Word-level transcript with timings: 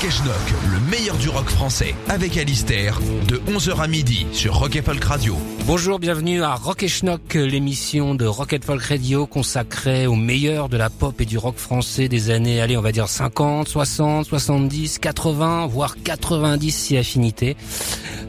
Rock 0.00 0.10
Schnock, 0.10 0.54
le 0.72 0.80
meilleur 0.90 1.16
du 1.18 1.28
rock 1.28 1.50
français, 1.50 1.94
avec 2.08 2.38
Alistair, 2.38 2.98
de 3.28 3.36
11h 3.36 3.82
à 3.82 3.86
midi 3.86 4.26
sur 4.32 4.54
Rock 4.54 4.76
et 4.76 4.82
Folk 4.82 5.04
Radio. 5.04 5.36
Bonjour, 5.66 5.98
bienvenue 6.00 6.42
à 6.42 6.54
Rock 6.54 6.82
et 6.82 6.88
Schnock, 6.88 7.34
l'émission 7.34 8.14
de 8.14 8.26
Rock 8.26 8.54
and 8.54 8.64
Folk 8.64 8.82
Radio 8.82 9.26
consacrée 9.26 10.06
au 10.06 10.16
meilleur 10.16 10.68
de 10.68 10.76
la 10.76 10.90
pop 10.90 11.20
et 11.20 11.24
du 11.24 11.38
rock 11.38 11.56
français 11.56 12.08
des 12.08 12.30
années, 12.30 12.60
allez, 12.60 12.76
on 12.76 12.82
va 12.82 12.90
dire 12.92 13.08
50, 13.08 13.68
60, 13.68 14.26
70, 14.26 14.98
80, 14.98 15.66
voire 15.68 15.96
90 16.02 16.70
si 16.72 16.96
affinité. 16.96 17.56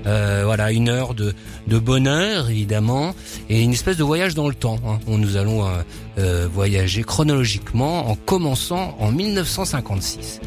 Euh, 0.05 0.41
voilà, 0.45 0.71
une 0.71 0.89
heure 0.89 1.13
de, 1.13 1.33
de 1.67 1.77
bonheur 1.77 2.49
évidemment 2.49 3.13
et 3.49 3.61
une 3.61 3.71
espèce 3.71 3.97
de 3.97 4.03
voyage 4.03 4.33
dans 4.33 4.47
le 4.47 4.55
temps. 4.55 4.79
Hein, 4.85 4.99
où 5.07 5.17
nous 5.17 5.37
allons 5.37 5.65
euh, 5.65 5.81
euh, 6.17 6.47
voyager 6.51 7.03
chronologiquement 7.03 8.09
en 8.09 8.15
commençant 8.15 8.95
en 8.99 9.11
1956. 9.11 10.41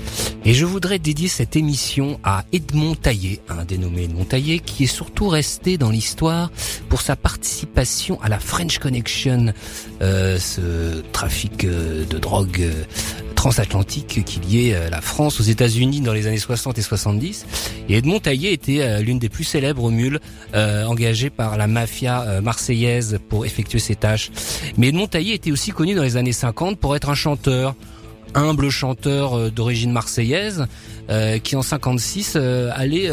Et 0.44 0.52
je 0.52 0.64
voudrais 0.64 0.98
dédier 0.98 1.28
cette 1.28 1.56
émission 1.56 2.20
à 2.22 2.44
Edmond 2.52 2.96
Taillé, 2.96 3.40
un 3.48 3.64
dénommé 3.64 4.04
Edmond 4.04 4.24
Taillé, 4.24 4.58
qui 4.58 4.84
est 4.84 4.88
surtout 4.88 5.28
resté 5.28 5.78
dans 5.78 5.90
l'histoire 5.90 6.50
pour 6.88 7.00
sa 7.00 7.16
participation 7.16 8.20
à 8.22 8.28
la 8.28 8.38
French 8.38 8.78
Connection, 8.78 9.52
euh, 10.02 10.38
ce 10.38 11.02
trafic 11.12 11.64
euh, 11.64 12.04
de 12.04 12.18
drogue 12.18 12.60
euh, 12.60 12.84
transatlantique 13.34 14.24
qui 14.24 14.40
liait 14.40 14.88
la 14.90 15.02
France 15.02 15.38
aux 15.38 15.42
États-Unis 15.42 16.00
dans 16.00 16.14
les 16.14 16.26
années 16.26 16.38
60 16.38 16.78
et 16.78 16.82
70. 16.82 17.46
Et 17.90 17.98
Edmond 17.98 18.20
Taillé 18.20 18.52
était 18.54 19.02
l'une 19.02 19.18
des 19.18 19.28
plus 19.28 19.44
célèbres 19.44 19.90
mules 19.90 20.18
engagées 20.54 21.28
par 21.28 21.58
la 21.58 21.66
mafia 21.66 22.40
marseillaise 22.40 23.18
pour 23.28 23.44
effectuer 23.44 23.80
ses 23.80 23.96
tâches. 23.96 24.30
Mais 24.78 24.88
Edmond 24.88 25.08
Taillé 25.08 25.34
était 25.34 25.52
aussi 25.52 25.72
connu 25.72 25.94
dans 25.94 26.02
les 26.02 26.16
années 26.16 26.32
50 26.32 26.78
pour 26.78 26.96
être 26.96 27.10
un 27.10 27.14
chanteur 27.14 27.74
humble 28.32 28.70
chanteur 28.70 29.50
d'origine 29.52 29.92
marseillaise 29.92 30.66
qui 31.42 31.54
en 31.54 31.62
56 31.62 32.34
euh, 32.36 32.70
allait 32.74 33.10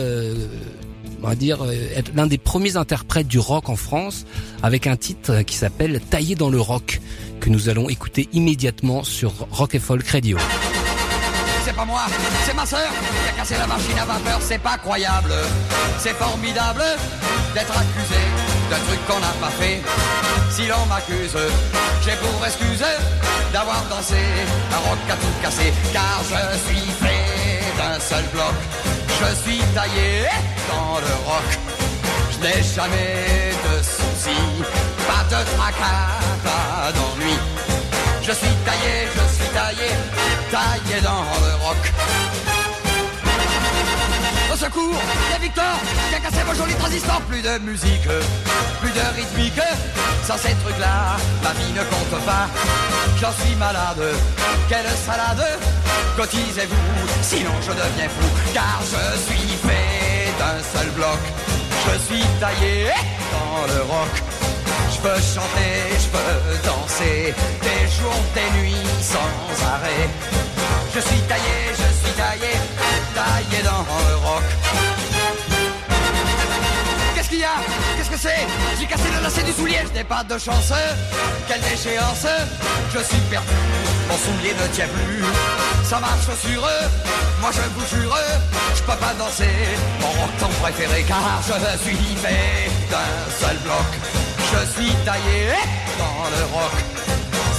on 1.24 1.28
va 1.28 1.36
dire 1.36 1.64
euh, 1.64 1.74
être 1.96 2.12
l'un 2.16 2.28
des 2.28 2.38
premiers 2.38 2.78
interprètes 2.78 3.28
du 3.28 3.40
rock 3.40 3.70
en 3.70 3.76
France 3.76 4.26
avec 4.64 4.88
un 4.88 4.96
titre 4.96 5.42
qui 5.42 5.56
s'appelle 5.56 6.00
Taillé 6.10 6.36
dans 6.36 6.50
le 6.50 6.60
rock 6.60 7.00
que 7.40 7.50
nous 7.50 7.70
allons 7.70 7.90
écouter 7.90 8.30
immédiatement 8.34 9.04
sur 9.04 9.34
Rock 9.52 9.76
et 9.76 9.80
Folk 9.80 10.08
Radio. 10.08 10.38
C'est 11.66 11.76
pas 11.76 11.86
moi, 11.86 12.02
c'est 12.46 12.56
ma 12.56 12.66
sœur 12.66 12.90
qui 12.90 13.30
a 13.30 13.32
cassé 13.34 13.56
la 13.58 13.68
machine 13.68 13.98
à 14.00 14.06
vapeur, 14.06 14.40
c'est 14.42 14.60
pas 14.60 14.78
croyable. 14.78 15.32
C'est 16.00 16.14
formidable 16.16 16.84
d'être 17.54 17.72
accusé 17.72 18.22
d'un 18.70 18.78
truc 18.78 19.00
qu'on 19.08 19.20
n'a 19.20 19.34
pas 19.40 19.52
fait. 19.60 19.82
Si 20.52 20.68
l'on 20.68 20.86
m'accuse, 20.88 21.38
j'ai 22.04 22.16
pour 22.18 22.46
excuse 22.46 22.84
d'avoir 23.54 23.84
dansé 23.90 24.16
un 24.74 24.90
rock 24.90 25.00
à 25.10 25.16
tout 25.16 25.42
casser. 25.42 25.72
Car 25.94 26.22
je 26.24 26.58
suis 26.68 26.92
fait 27.02 27.78
d'un 27.78 28.00
seul 28.00 28.24
bloc, 28.34 28.56
je 29.20 29.50
suis 29.50 29.60
taillé 29.74 30.26
rock. 31.26 31.50
Je 32.32 32.38
n'ai 32.40 32.64
jamais 32.64 33.52
de 33.66 33.84
soucis, 33.84 34.64
pas 35.08 35.24
de 35.26 35.44
tracas, 35.56 36.20
pas 36.44 36.92
d'ennui. 36.92 37.36
Je 38.22 38.32
suis 38.32 38.56
taillé, 38.66 39.08
je 39.16 39.36
suis 39.36 39.50
taillé, 39.54 39.90
taillé 40.52 41.02
dans 41.02 41.24
le 41.46 41.66
rock. 41.66 41.92
Au 44.54 44.56
secours, 44.56 45.02
a 45.36 45.40
Victor 45.40 45.64
a 46.16 46.20
cassé 46.20 46.44
vos 46.46 46.54
jolis 46.54 46.76
transistors. 46.76 47.22
Plus 47.22 47.42
de 47.42 47.58
musique, 47.60 48.08
plus 48.82 48.92
de 48.92 49.16
rythmique. 49.16 49.62
Sans 50.24 50.38
ces 50.38 50.54
trucs-là, 50.64 51.18
ma 51.44 51.52
vie 51.54 51.74
ne 51.74 51.84
compte 51.84 52.26
pas. 52.26 52.48
J'en 53.20 53.32
suis 53.32 53.56
malade, 53.56 54.04
quelle 54.70 54.90
salade. 55.06 55.60
Cotisez-vous, 56.18 57.08
sinon 57.24 57.52
je 57.62 57.72
deviens 57.72 58.10
fou. 58.10 58.28
Car 58.54 58.80
je 58.82 59.20
suis 59.26 59.58
fait 59.66 59.91
Je 60.64 61.98
suis 62.06 62.24
taillé 62.40 62.86
dans 63.32 63.74
le 63.74 63.82
rock. 63.84 64.14
Je 64.94 65.00
peux 65.00 65.20
chanter, 65.20 65.74
je 66.00 66.08
peux 66.10 66.68
danser, 66.68 67.34
des 67.62 67.88
jours, 67.98 68.22
des 68.36 68.60
nuits 68.60 68.88
sans 69.02 69.66
arrêt. 69.66 70.10
Je 70.94 71.00
suis 71.00 71.22
taillé, 71.22 71.58
je 71.72 72.06
suis 72.06 72.16
taillé, 72.16 72.54
taillé 73.16 73.64
dans 73.64 73.86
le 74.10 74.16
rock. 74.18 74.44
Qu'est-ce 77.16 77.30
qu'il 77.30 77.40
y 77.40 77.44
a? 77.44 77.91
J'ai 78.14 78.86
cassé 78.88 79.04
le 79.16 79.24
lacet 79.24 79.44
du 79.44 79.54
soulier, 79.54 79.80
je 79.88 79.94
n'ai 79.98 80.04
pas 80.04 80.22
de 80.24 80.38
chance. 80.38 80.74
Quelle 81.48 81.62
déchéance 81.62 82.28
Je 82.94 83.00
suis 83.00 83.22
perdu, 83.30 83.48
mon 84.10 84.18
soulier 84.18 84.54
ne 84.54 84.68
tient 84.74 84.88
plus. 84.88 85.24
Ça 85.86 86.00
marche 86.00 86.26
sur 86.44 86.62
eux, 86.62 86.88
moi 87.40 87.52
je 87.54 87.62
vous 87.62 87.88
jure, 87.88 88.18
je 88.76 88.82
peux 88.82 88.98
pas 88.98 89.14
danser 89.18 89.48
mon 90.02 90.10
rock 90.10 90.52
préféré 90.62 91.04
car 91.08 91.42
je 91.48 91.78
suis 91.84 92.16
fait 92.18 92.70
d'un 92.92 93.32
seul 93.40 93.58
bloc. 93.60 93.90
Je 94.52 94.82
suis 94.82 94.94
taillé 95.06 95.48
dans 95.98 96.30
le 96.36 96.44
rock, 96.54 96.76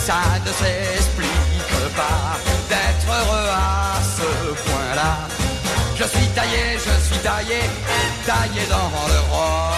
ça 0.05 0.21
ne 0.45 0.53
s'explique 0.53 1.97
pas 1.97 2.37
d'être 2.69 3.09
heureux 3.09 3.49
à 3.49 4.01
ce 4.03 4.53
point-là. 4.69 5.17
Je 5.97 6.05
suis 6.05 6.27
taillé, 6.35 6.77
je 6.77 7.07
suis 7.07 7.23
taillé, 7.23 7.61
taillé 8.27 8.67
dans 8.69 8.91
le 9.09 9.21
rock. 9.35 9.72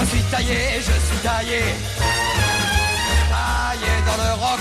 Je 0.00 0.06
suis 0.06 0.22
taillé, 0.30 0.56
je 0.76 0.82
suis 0.82 1.18
taillé, 1.22 1.60
taillé 3.28 3.92
dans 4.06 4.22
le 4.22 4.32
rock. 4.40 4.60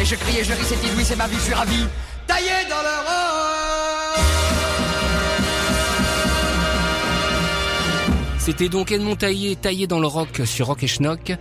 Et 0.00 0.04
je 0.04 0.14
crie 0.14 0.38
et 0.38 0.44
je 0.44 0.52
ris, 0.52 0.64
c'est 0.68 0.86
inouï, 0.86 1.04
c'est 1.04 1.16
ma 1.16 1.26
vie, 1.26 1.36
je 1.36 1.42
suis 1.42 1.54
ravi. 1.54 1.86
Taillé 2.26 2.66
dans 2.68 2.82
le 2.82 2.96
rock. 3.08 3.61
C'était 8.44 8.68
donc 8.68 8.90
Edmond 8.90 9.14
Taillé, 9.14 9.54
taillé 9.54 9.86
dans 9.86 10.00
le 10.00 10.08
rock 10.08 10.42
sur 10.46 10.66
Rock 10.66 10.82
et 10.82 10.88
Schnock, 10.88 11.32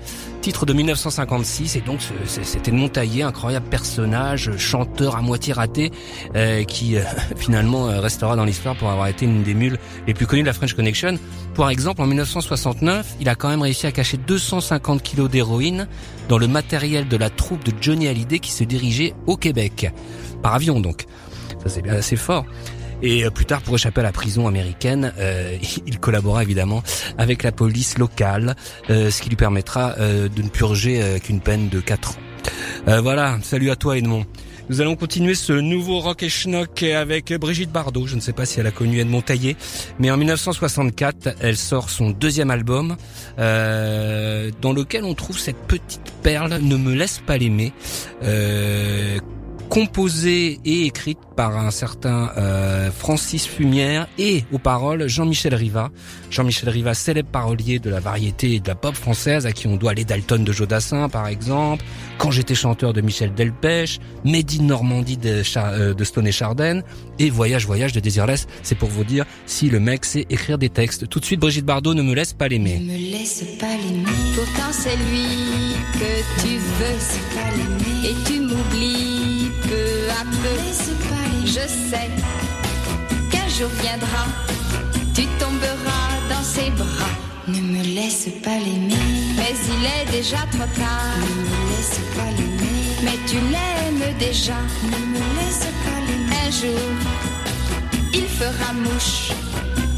titre 0.42 0.68
de 0.68 0.74
1956. 0.74 1.76
Et 1.76 1.82
donc 1.82 2.00
ce- 2.00 2.44
c'est- 2.44 2.68
Edmond 2.68 2.90
Taillé, 2.90 3.24
incroyable 3.24 3.68
personnage, 3.70 4.56
chanteur 4.58 5.16
à 5.16 5.22
moitié 5.24 5.52
raté, 5.52 5.90
euh, 6.36 6.64
qui 6.64 6.98
euh, 6.98 7.02
finalement 7.38 7.88
euh, 7.90 8.00
restera 8.02 8.36
dans 8.36 8.46
l'histoire 8.46 8.76
pour 8.76 8.92
avoir 8.92 9.08
été 9.08 9.26
une 9.26 9.42
des 9.42 9.56
mules 9.56 9.80
les 10.06 10.14
plus 10.14 10.28
connues 10.28 10.44
de 10.44 10.48
la 10.48 10.54
French 10.54 10.76
Connection. 10.76 11.18
Pour 11.56 11.68
exemple, 11.72 12.04
en 12.04 12.06
1969, 12.06 13.16
il 13.20 13.30
a 13.30 13.34
quand 13.36 13.50
même 13.50 13.64
réussi 13.64 13.88
à 13.88 13.92
cacher 13.92 14.18
250 14.18 15.02
kilos 15.02 15.28
d'héroïne 15.28 15.88
dans 16.30 16.38
le 16.38 16.48
matériel 16.48 17.08
de 17.08 17.18
la 17.18 17.32
troupe 17.32 17.64
de 17.64 17.72
Johnny 17.82 18.08
Hallyday 18.10 18.38
qui 18.38 18.52
se 18.52 18.64
dirigeait 18.64 19.16
au 19.26 19.38
Québec. 19.38 19.92
Par 20.44 20.54
avion 20.54 20.80
donc. 20.80 21.06
Ça 21.64 21.70
c'est 21.70 21.82
bien 21.82 21.94
assez 21.96 22.16
fort. 22.16 22.46
Et 23.02 23.26
euh, 23.26 23.30
plus 23.30 23.46
tard, 23.46 23.62
pour 23.62 23.76
échapper 23.76 24.02
à 24.02 24.04
la 24.04 24.12
prison 24.12 24.48
américaine, 24.48 25.14
euh, 25.18 25.58
il 25.88 26.00
collabora 26.00 26.44
évidemment 26.44 26.84
avec 27.18 27.44
la 27.44 27.52
police 27.52 27.98
locale, 27.98 28.56
euh, 28.90 29.10
ce 29.10 29.22
qui 29.22 29.30
lui 29.30 29.36
permettra 29.36 29.96
de 29.96 30.42
ne 30.42 30.50
purger 30.50 31.20
qu'une 31.24 31.40
peine 31.40 31.70
de 31.70 31.80
4 31.80 32.12
ans. 32.12 33.02
Voilà, 33.02 33.38
salut 33.44 33.70
à 33.70 33.76
toi 33.76 33.98
Edmond. 33.98 34.26
Nous 34.70 34.80
allons 34.80 34.96
continuer 34.96 35.36
ce 35.36 35.54
nouveau 35.54 36.00
rock 36.00 36.24
et 36.24 36.30
schnock 36.30 36.84
avec 36.84 37.34
Brigitte 37.34 37.72
Bardot. 37.72 38.08
Je 38.08 38.16
ne 38.16 38.22
sais 38.22 38.34
pas 38.34 38.46
si 38.46 38.60
elle 38.60 38.68
a 38.68 38.72
connu 38.72 39.00
Edmond 39.00 39.22
Taillé, 39.22 39.58
mais 40.00 40.10
en 40.10 40.18
1964, 40.18 41.36
elle 41.42 41.58
sort 41.58 41.90
son 41.90 42.12
deuxième 42.12 42.52
album, 42.52 42.96
euh, 43.38 44.50
dans 44.62 44.74
lequel 44.74 45.04
on 45.04 45.14
trouve 45.14 45.38
cette 45.38 45.58
petite 45.68 46.14
perle, 46.24 46.60
Ne 46.62 46.78
me 46.78 46.94
laisse 46.94 47.20
pas 47.20 47.38
l'aimer, 47.38 47.74
composée 49.72 50.60
et 50.66 50.86
écrite 50.86 51.18
par 51.38 51.58
un 51.58 51.72
certain 51.72 52.30
euh, 52.38 52.92
Francis 52.92 53.48
Fumière 53.48 54.06
et 54.18 54.44
aux 54.52 54.58
paroles 54.58 55.08
Jean-Michel 55.08 55.56
Riva. 55.56 55.92
Jean-Michel 56.30 56.68
Riva, 56.68 56.94
célèbre 56.94 57.30
parolier 57.30 57.80
de 57.80 57.90
la 57.90 58.02
variété 58.02 58.56
et 58.56 58.60
de 58.60 58.68
la 58.68 58.76
pop 58.76 58.94
française, 58.96 59.46
à 59.46 59.54
qui 59.54 59.68
on 59.68 59.78
doit 59.78 59.94
les 59.94 60.04
Dalton 60.04 60.44
de 60.44 60.52
Jodassin 60.52 61.08
par 61.08 61.28
exemple, 61.30 61.86
Quand 62.18 62.32
j'étais 62.32 62.54
chanteur 62.54 62.92
de 62.92 63.00
Michel 63.00 63.34
Delpech, 63.34 64.00
Made 64.26 64.62
Normandie 64.62 65.16
de, 65.16 65.42
euh, 65.56 65.94
de 65.94 66.04
Stone 66.04 66.28
et 66.28 66.34
Chardin, 66.34 66.82
et 67.18 67.30
Voyage 67.30 67.66
Voyage 67.66 67.94
de 67.94 68.02
Desireless. 68.02 68.48
C'est 68.64 68.76
pour 68.76 68.90
vous 68.90 69.06
dire 69.06 69.24
si 69.46 69.70
le 69.70 69.80
mec 69.80 70.04
sait 70.04 70.26
écrire 70.30 70.58
des 70.58 70.70
textes. 70.70 71.08
Tout 71.08 71.22
de 71.22 71.26
suite, 71.26 71.40
Brigitte 71.40 71.66
Bardot 71.66 71.94
ne 71.94 72.02
me 72.02 72.14
laisse 72.14 72.34
pas 72.34 72.50
l'aimer. 72.50 72.78
Ne 72.78 72.92
me 72.92 73.12
laisse 73.12 73.46
pas 73.58 73.68
l'aimer, 73.68 74.36
pourtant 74.36 74.72
c'est 74.74 74.98
lui 74.98 75.78
que 75.94 76.42
tu 76.42 76.58
veux, 76.58 77.00
c'est 77.00 77.40
pas 77.40 77.50
l'aimer, 77.56 78.10
et 78.10 78.16
tu 78.26 78.42
m'oublies 78.42 79.11
Je 81.46 81.68
sais 81.68 82.10
qu'un 83.32 83.48
jour 83.50 83.70
viendra, 83.82 84.26
tu 85.16 85.26
tomberas 85.40 86.10
dans 86.30 86.44
ses 86.44 86.70
bras. 86.72 87.16
Ne 87.48 87.60
me 87.60 87.84
laisse 87.96 88.30
pas 88.44 88.58
l'aimer, 88.58 88.96
mais 89.36 89.56
il 89.68 89.84
est 89.86 90.12
déjà 90.12 90.38
trop 90.52 90.70
tard. 90.80 91.18
Ne 91.18 91.36
me 91.50 91.58
laisse 91.72 92.00
pas 92.16 92.30
l'aimer, 92.38 92.84
mais 93.04 93.18
tu 93.28 93.38
l'aimes 93.38 94.18
déjà. 94.20 94.58
Ne 94.84 94.98
me 95.14 95.20
laisse 95.40 95.66
pas 95.84 96.00
l'aimer. 96.08 96.36
Un 96.46 96.52
jour, 96.52 96.88
il 98.14 98.28
fera 98.28 98.74
mouche, 98.74 99.32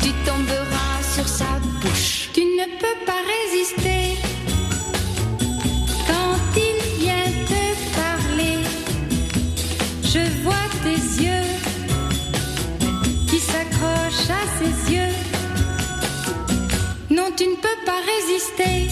tu 0.02 0.12
tomberas 0.26 0.96
sur 1.16 1.28
sa 1.28 1.60
bouche. 1.82 2.30
Tu 2.34 2.42
ne 2.42 2.66
peux 2.80 3.06
pas 3.06 3.22
résister. 3.34 3.93
Tu 17.44 17.50
ne 17.50 17.56
peux 17.56 17.80
pas 17.86 18.00
résister. 18.14 18.88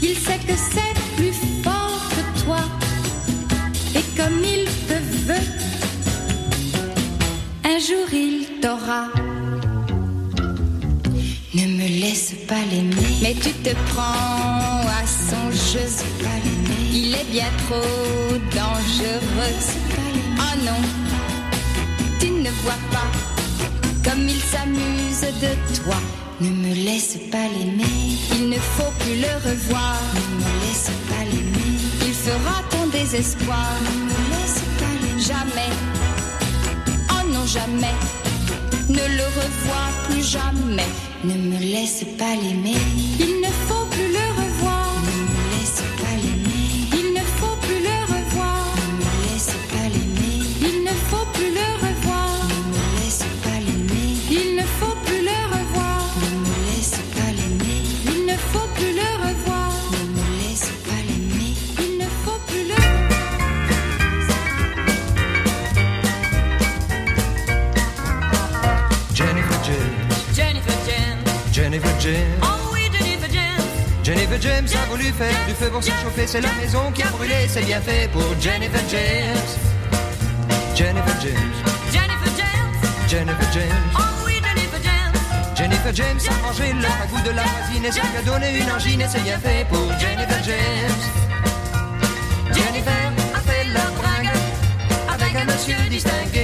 Il 0.00 0.16
sait 0.16 0.38
que 0.48 0.56
c'est 0.56 0.94
plus 1.16 1.36
fort 1.62 2.02
que 2.14 2.44
toi. 2.44 2.62
Et 3.94 4.04
comme 4.16 4.42
il 4.42 4.64
te 4.88 4.98
veut, 5.26 5.48
un 7.64 7.78
jour 7.78 8.08
il 8.12 8.60
t'aura. 8.60 9.04
Ne 11.54 11.66
me 11.78 12.00
laisse 12.00 12.32
pas 12.48 12.62
l'aimer. 12.70 13.16
Mais 13.22 13.34
tu 13.34 13.52
te 13.52 13.74
prends 13.90 14.80
à 15.00 15.04
son 15.28 15.44
jeu. 15.50 15.88
Il 16.92 17.14
est 17.14 17.30
bien 17.30 17.50
trop 17.64 18.38
dangereux. 18.60 19.58
Oh 20.38 20.54
non, 20.64 20.80
tu 22.18 22.30
ne 22.30 22.50
vois 22.62 22.82
pas 22.90 23.08
comme 24.04 24.26
il 24.26 24.40
s'amuse 24.40 25.26
de 25.40 25.82
toi. 25.82 25.96
Ne 26.42 26.50
me 26.50 26.74
laisse 26.74 27.18
pas 27.30 27.46
l'aimer, 27.54 28.18
il 28.34 28.48
ne 28.48 28.58
faut 28.58 28.92
plus 28.98 29.14
le 29.14 29.32
revoir. 29.48 29.96
Ne 30.14 30.44
me 30.44 30.50
laisse 30.64 30.90
pas 31.08 31.24
l'aimer, 31.30 31.78
il 32.04 32.12
fera 32.12 32.62
ton 32.68 32.88
désespoir. 32.88 33.68
Ne 33.84 33.94
me 34.08 34.18
laisse 34.32 34.60
pas 34.78 34.94
l'aimer, 35.02 35.22
jamais, 35.22 35.72
oh 37.10 37.32
non 37.32 37.46
jamais, 37.46 37.96
ne 38.88 39.04
le 39.18 39.26
revois 39.40 39.90
plus 40.08 40.24
jamais. 40.28 40.90
Ne 41.22 41.34
me 41.34 41.58
laisse 41.60 42.04
pas 42.18 42.34
l'aimer, 42.34 42.82
James. 72.02 72.40
Oh 72.42 72.70
oui, 72.72 72.90
Jennifer 72.90 73.30
James. 73.30 73.62
Jennifer 74.02 74.40
James 74.40 74.66
a 74.74 74.90
voulu 74.90 75.04
faire 75.12 75.46
du 75.46 75.54
feu 75.54 75.70
pour 75.70 75.84
se 75.84 75.90
chauffer. 75.90 76.26
C'est 76.26 76.40
la 76.40 76.52
maison 76.54 76.90
qui 76.92 77.04
a 77.04 77.10
brûlé, 77.10 77.46
c'est 77.46 77.64
bien 77.64 77.80
fait 77.80 78.10
pour 78.12 78.24
Jennifer 78.40 78.80
James. 78.90 79.38
Jennifer 80.74 81.20
James. 81.22 81.52
Jennifer 81.92 82.32
James. 82.36 83.08
Jennifer 83.08 83.52
James. 83.52 84.11
Jennifer 85.62 85.94
James 85.94 86.18
a 86.28 86.44
mangé 86.44 86.72
le 86.72 86.88
ragoût 86.88 87.22
de 87.24 87.30
la 87.30 87.44
voisine 87.44 87.84
et 87.84 87.92
ça 87.92 88.00
lui 88.00 88.16
a 88.18 88.22
donné 88.22 88.58
une 88.58 88.68
angine 88.68 89.00
et 89.00 89.06
c'est 89.06 89.22
bien 89.22 89.38
fait 89.38 89.64
pour 89.68 89.86
Jennifer 90.00 90.42
James. 90.42 91.02
Jennifer 92.52 93.12
a 93.32 93.38
fait 93.38 93.64
la 93.72 93.84
bringue 93.96 94.34
avec 95.08 95.36
un 95.36 95.44
monsieur 95.44 95.76
distingué 95.88 96.41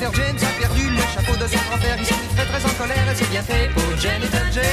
Jennifer 0.00 0.14
James 0.14 0.38
a 0.42 0.60
perdu 0.60 0.90
le 0.90 0.96
chapeau 1.12 1.36
de 1.36 1.48
son 1.48 1.58
grand-père. 1.68 1.96
Il 1.98 2.06
très 2.06 2.46
très 2.46 2.64
en 2.70 2.74
colère 2.74 3.10
et 3.10 3.14
c'est 3.16 3.30
bien 3.30 3.42
fait 3.42 3.68
pour 3.74 3.96
Jennifer 3.98 4.52
James. 4.52 4.64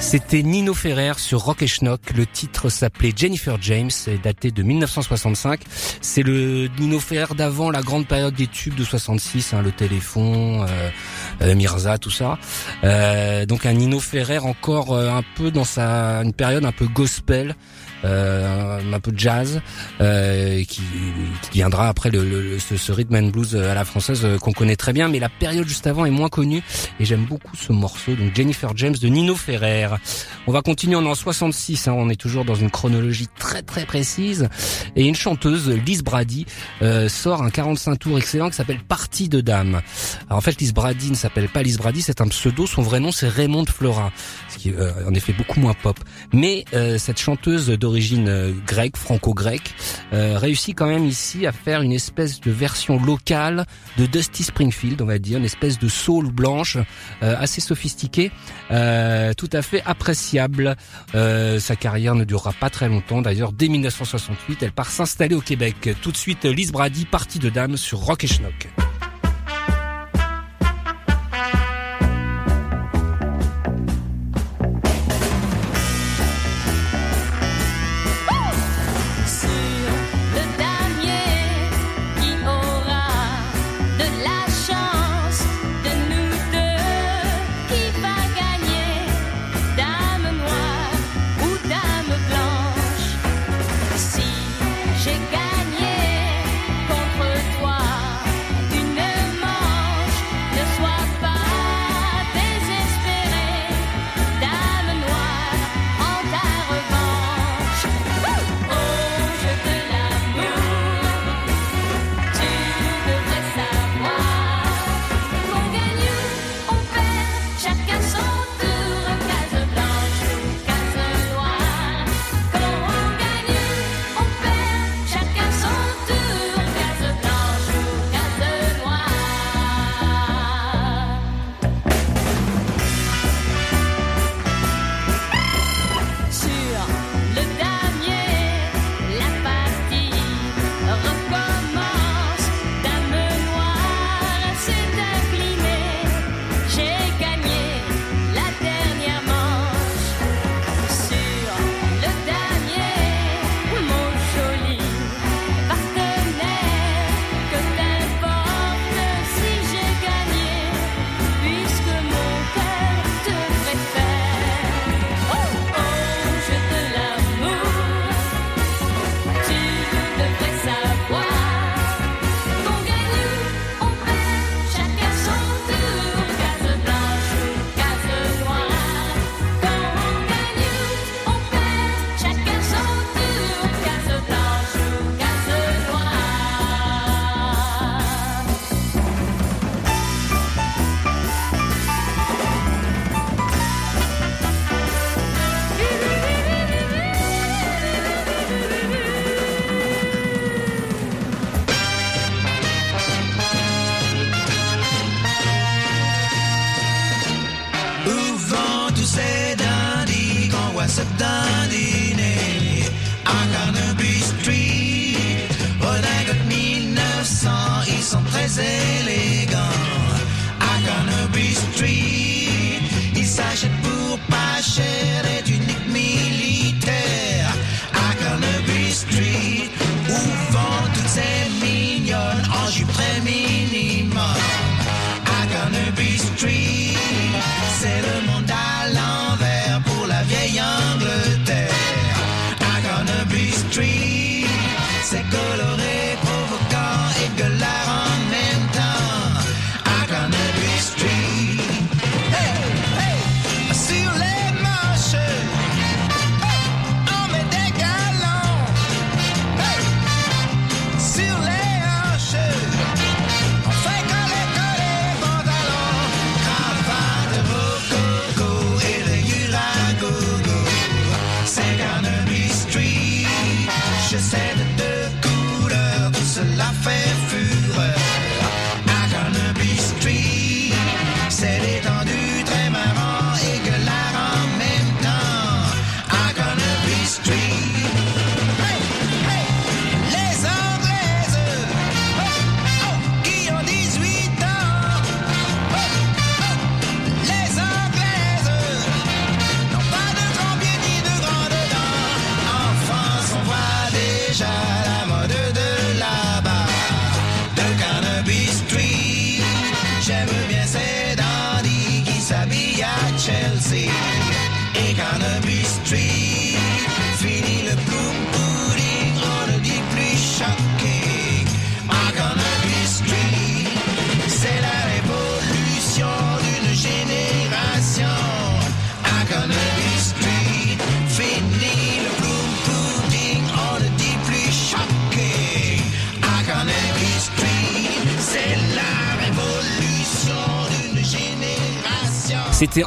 C'était 0.00 0.42
Nino 0.42 0.72
Ferrer 0.72 1.12
sur 1.18 1.40
Rock 1.40 1.62
et 1.62 1.66
Schnock. 1.66 2.00
Le 2.16 2.26
titre 2.26 2.68
s'appelait 2.68 3.12
Jennifer 3.14 3.58
James 3.60 3.90
daté 4.22 4.50
de 4.50 4.62
1965. 4.62 5.60
C'est 6.00 6.22
le 6.22 6.68
Nino 6.78 6.98
Ferrer 6.98 7.34
d'avant 7.34 7.70
la 7.70 7.82
grande 7.82 8.06
période 8.06 8.34
des 8.34 8.46
tubes 8.46 8.74
de 8.74 8.84
66, 8.84 9.52
hein, 9.52 9.62
le 9.62 9.72
téléphone, 9.72 10.64
euh, 10.68 10.90
euh, 11.42 11.54
Mirza, 11.54 11.98
tout 11.98 12.10
ça. 12.10 12.38
Euh, 12.82 13.46
donc 13.46 13.66
un 13.66 13.72
Nino 13.72 14.00
Ferrer 14.00 14.38
encore 14.38 14.96
un 14.96 15.22
peu 15.36 15.50
dans 15.50 15.64
sa 15.64 16.22
une 16.22 16.32
période 16.32 16.64
un 16.64 16.72
peu 16.72 16.86
gospel. 16.86 17.54
Euh, 18.06 18.78
un 18.92 19.00
peu 19.00 19.10
de 19.10 19.18
jazz 19.18 19.60
euh, 20.00 20.62
qui, 20.64 20.80
qui 21.50 21.58
viendra 21.58 21.88
après 21.88 22.08
le, 22.10 22.24
le- 22.24 22.58
ce, 22.58 22.76
ce 22.76 22.92
rhythm 22.92 23.16
and 23.16 23.28
blues 23.28 23.56
à 23.56 23.74
la 23.74 23.84
française 23.84 24.20
euh, 24.24 24.38
qu'on 24.38 24.52
connaît 24.52 24.76
très 24.76 24.92
bien 24.92 25.08
mais 25.08 25.18
la 25.18 25.28
période 25.28 25.66
juste 25.66 25.86
avant 25.88 26.06
est 26.06 26.10
moins 26.10 26.28
connue 26.28 26.62
et 27.00 27.04
j'aime 27.04 27.24
beaucoup 27.24 27.56
ce 27.56 27.72
morceau 27.72 28.14
donc 28.14 28.34
Jennifer 28.34 28.70
James 28.76 28.94
de 28.94 29.08
Nino 29.08 29.34
Ferrer. 29.34 29.88
On 30.46 30.52
va 30.52 30.62
continuer 30.62 30.94
on 30.96 31.02
est 31.04 31.08
en 31.08 31.14
66 31.16 31.88
hein, 31.88 31.94
on 31.96 32.08
est 32.08 32.14
toujours 32.20 32.44
dans 32.44 32.54
une 32.54 32.70
chronologie 32.70 33.26
très 33.38 33.62
très 33.62 33.84
précise 33.86 34.48
et 34.94 35.04
une 35.04 35.16
chanteuse 35.16 35.68
Lise 35.68 36.04
Brady 36.04 36.46
euh, 36.82 37.08
sort 37.08 37.42
un 37.42 37.50
45 37.50 37.98
tours 37.98 38.18
excellent 38.18 38.50
qui 38.50 38.56
s'appelle 38.56 38.80
Partie 38.86 39.28
de 39.28 39.40
Dame. 39.40 39.80
Alors 40.28 40.38
en 40.38 40.42
fait 40.42 40.60
Lise 40.60 40.72
Brady 40.72 41.10
ne 41.10 41.16
s'appelle 41.16 41.48
pas 41.48 41.62
Lise 41.64 41.78
Brady 41.78 42.02
c'est 42.02 42.20
un 42.20 42.28
pseudo 42.28 42.66
son 42.68 42.82
vrai 42.82 43.00
nom 43.00 43.10
c'est 43.10 43.28
Raymond 43.28 43.66
Flora 43.66 44.12
ce 44.48 44.58
qui 44.58 44.68
est 44.70 44.76
euh, 44.78 44.92
en 45.08 45.14
effet 45.14 45.32
beaucoup 45.32 45.58
moins 45.58 45.74
pop. 45.74 45.98
Mais 46.32 46.64
euh, 46.72 46.98
cette 46.98 47.18
chanteuse 47.18 47.66
d'origine 47.68 47.95
d'origine 47.96 48.28
euh, 48.28 48.52
grecque, 48.66 48.98
franco-grecque, 48.98 49.74
euh, 50.12 50.36
réussit 50.36 50.76
quand 50.76 50.86
même 50.86 51.06
ici 51.06 51.46
à 51.46 51.52
faire 51.52 51.80
une 51.80 51.92
espèce 51.92 52.42
de 52.42 52.50
version 52.50 53.02
locale 53.02 53.64
de 53.96 54.04
Dusty 54.04 54.42
Springfield, 54.42 55.00
on 55.00 55.06
va 55.06 55.18
dire, 55.18 55.38
une 55.38 55.46
espèce 55.46 55.78
de 55.78 55.88
soul 55.88 56.30
blanche 56.30 56.76
euh, 57.22 57.34
assez 57.38 57.62
sophistiquée, 57.62 58.30
tout 58.68 59.50
à 59.50 59.62
fait 59.62 59.82
appréciable. 59.86 60.76
sa 61.14 61.76
carrière 61.76 62.14
ne 62.14 62.24
durera 62.24 62.52
pas 62.52 62.68
très 62.68 62.88
longtemps, 62.88 63.22
d'ailleurs 63.22 63.52
dès 63.52 63.68
1968, 63.68 64.62
elle 64.62 64.72
part 64.72 64.90
s'installer 64.90 65.34
au 65.34 65.40
Québec. 65.40 65.88
Tout 66.02 66.12
de 66.12 66.16
suite, 66.18 66.44
Lise 66.44 66.72
Brady, 66.72 67.06
partie 67.06 67.38
de 67.38 67.48
dame 67.48 67.78
sur 67.78 68.00
Rock 68.00 68.24
et 68.24 68.26
Schnock. 68.26 68.68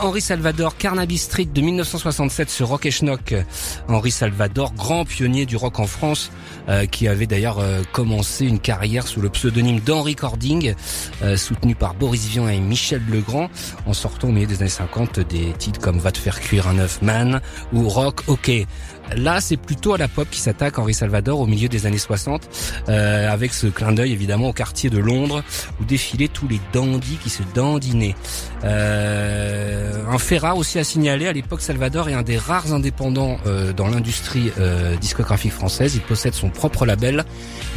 Henri 0.10 0.22
Salvador, 0.22 0.76
Carnaby 0.76 1.20
Street 1.20 1.46
de 1.54 1.62
1967 1.62 2.50
sur 2.50 2.70
Rock 2.70 2.88
et 2.88 2.90
Schnock. 2.90 3.36
Henri 3.88 4.10
Salvador, 4.10 4.74
grand 4.74 5.06
pionnier 5.06 5.46
du 5.46 5.56
rock 5.56 5.80
en 5.80 5.86
France, 5.86 6.32
euh, 6.68 6.88
qui 6.88 7.08
avait 7.08 7.28
d'ailleurs 7.28 7.60
euh, 7.60 7.84
commencé 7.92 8.48
une 8.48 8.58
carrière 8.58 9.06
sous 9.06 9.22
le 9.22 9.30
pseudonyme 9.30 9.82
d'Henri 9.82 10.16
Cording, 10.16 10.74
euh, 11.22 11.38
soutenu 11.38 11.76
par 11.76 11.94
Boris 11.94 12.26
Vian 12.26 12.48
et 12.50 12.60
Michel 12.60 13.04
Legrand, 13.08 13.52
en 13.86 13.94
sortant 13.94 14.30
au 14.30 14.32
milieu 14.32 14.48
des 14.48 14.62
années 14.62 14.70
50 14.70 15.20
des 15.20 15.54
titres 15.60 15.80
comme 15.80 16.00
Va 16.00 16.12
te 16.12 16.18
faire 16.18 16.40
cuire 16.40 16.68
un 16.68 16.80
œuf 16.80 17.04
man 17.04 17.40
ou 17.72 17.88
Rock 17.88 18.24
OK. 18.26 18.50
Là, 19.16 19.42
c'est 19.42 19.58
plutôt 19.58 19.94
à 19.94 19.98
la 19.98 20.08
pop 20.08 20.28
qui 20.30 20.40
s'attaque 20.40 20.80
Henri 20.80 20.94
Salvador 20.94 21.40
au 21.40 21.48
milieu 21.48 21.68
des 21.68 21.86
années 21.86 21.98
60, 21.98 22.50
euh, 22.90 23.32
avec 23.32 23.54
ce 23.54 23.68
clin 23.68 23.92
d'œil 23.92 24.12
évidemment 24.12 24.50
au 24.50 24.54
quartier 24.54 24.90
de 24.90 24.98
Londres 24.98 25.44
où 25.80 25.86
défilaient 25.86 26.28
tous 26.28 26.48
les 26.48 26.60
dandys 26.74 27.18
qui 27.22 27.30
se 27.30 27.44
dandinaient. 27.54 28.16
Euh, 28.64 30.04
un 30.10 30.18
fait 30.18 30.40
aussi 30.56 30.80
à 30.80 30.84
signaler, 30.84 31.28
à 31.28 31.34
l'époque 31.34 31.62
Salvador 31.62 32.10
est 32.10 32.14
un 32.14 32.24
des 32.24 32.38
rares 32.38 32.74
indépendants 32.74 33.38
euh, 33.46 33.74
dans 33.74 33.88
l'industrie 33.88 34.52
euh, 34.60 34.96
discographique 34.96 35.52
française. 35.52 35.96
Il 35.96 36.02
possède 36.02 36.34
son 36.34 36.50
propre 36.50 36.86
label 36.86 37.26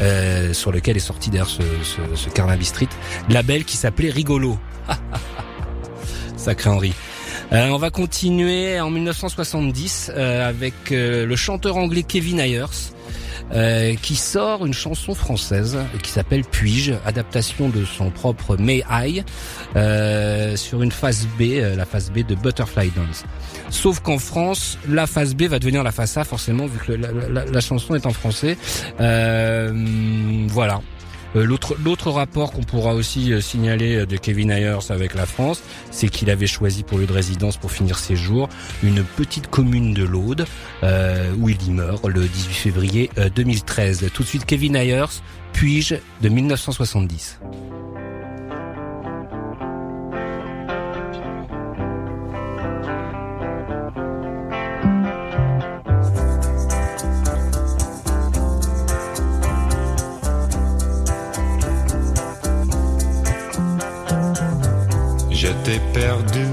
euh, 0.00 0.52
sur 0.52 0.72
lequel 0.72 0.96
est 0.96 1.00
sorti 1.00 1.30
d'ailleurs 1.30 1.48
ce, 1.48 1.62
ce, 1.82 2.00
ce 2.14 2.28
Carnaby 2.30 2.64
Street, 2.64 2.88
label 3.28 3.64
qui 3.64 3.76
s'appelait 3.76 4.10
Rigolo. 4.10 4.58
Sacré 6.36 6.70
Henri. 6.70 6.94
Euh, 7.52 7.68
on 7.68 7.76
va 7.76 7.90
continuer 7.90 8.80
en 8.80 8.88
1970 8.88 10.12
euh, 10.14 10.48
avec 10.48 10.72
euh, 10.90 11.26
le 11.26 11.36
chanteur 11.36 11.76
anglais 11.76 12.02
Kevin 12.02 12.40
Ayers. 12.40 12.64
euh, 13.54 13.94
qui 14.00 14.16
sort 14.16 14.64
une 14.64 14.72
chanson 14.72 15.14
française 15.14 15.76
qui 16.02 16.10
s'appelle 16.10 16.42
Puis-je, 16.42 16.94
adaptation 17.04 17.68
de 17.68 17.84
son 17.84 18.08
propre 18.10 18.56
May 18.56 18.82
I, 18.90 19.22
euh, 19.76 20.56
sur 20.56 20.82
une 20.82 20.92
phase 20.92 21.28
B, 21.38 21.60
la 21.76 21.84
phase 21.84 22.10
B 22.10 22.20
de 22.26 22.34
Butterfly 22.34 22.90
Dance. 22.96 23.24
Sauf 23.68 24.00
qu'en 24.00 24.18
France, 24.18 24.78
la 24.88 25.06
phase 25.06 25.34
B 25.34 25.42
va 25.42 25.58
devenir 25.58 25.82
la 25.82 25.92
phase 25.92 26.16
A 26.16 26.24
forcément 26.24 26.64
vu 26.64 26.78
que 26.78 26.92
la, 26.92 27.60
chanson 27.60 27.94
est 27.94 28.06
en 28.06 28.12
français. 28.12 28.56
Voilà. 28.98 30.80
Euh, 31.36 31.46
L'autre 31.46 32.10
rapport 32.10 32.52
qu'on 32.52 32.62
pourra 32.62 32.94
aussi 32.94 33.32
euh, 33.32 33.40
signaler 33.40 33.96
euh, 33.96 34.06
de 34.06 34.16
Kevin 34.16 34.50
Ayers 34.50 34.90
avec 34.90 35.14
la 35.14 35.26
France, 35.26 35.62
c'est 35.90 36.08
qu'il 36.08 36.30
avait 36.30 36.46
choisi 36.46 36.82
pour 36.82 36.98
lieu 36.98 37.06
de 37.06 37.12
résidence 37.12 37.56
pour 37.56 37.70
finir 37.70 37.98
ses 37.98 38.16
jours 38.16 38.48
une 38.82 39.02
petite 39.02 39.48
commune 39.48 39.94
de 39.94 40.04
l'Aude 40.04 40.46
où 41.38 41.48
il 41.48 41.62
y 41.66 41.70
meurt 41.70 42.06
le 42.06 42.22
18 42.22 42.54
février 42.54 43.10
euh, 43.18 43.28
2013. 43.30 44.10
Tout 44.12 44.22
de 44.22 44.28
suite 44.28 44.44
Kevin 44.44 44.76
Ayers, 44.76 45.20
puis-je 45.52 45.96
de 46.20 46.28
1970. 46.28 47.40
J'étais 65.72 66.00
perdu 66.00 66.44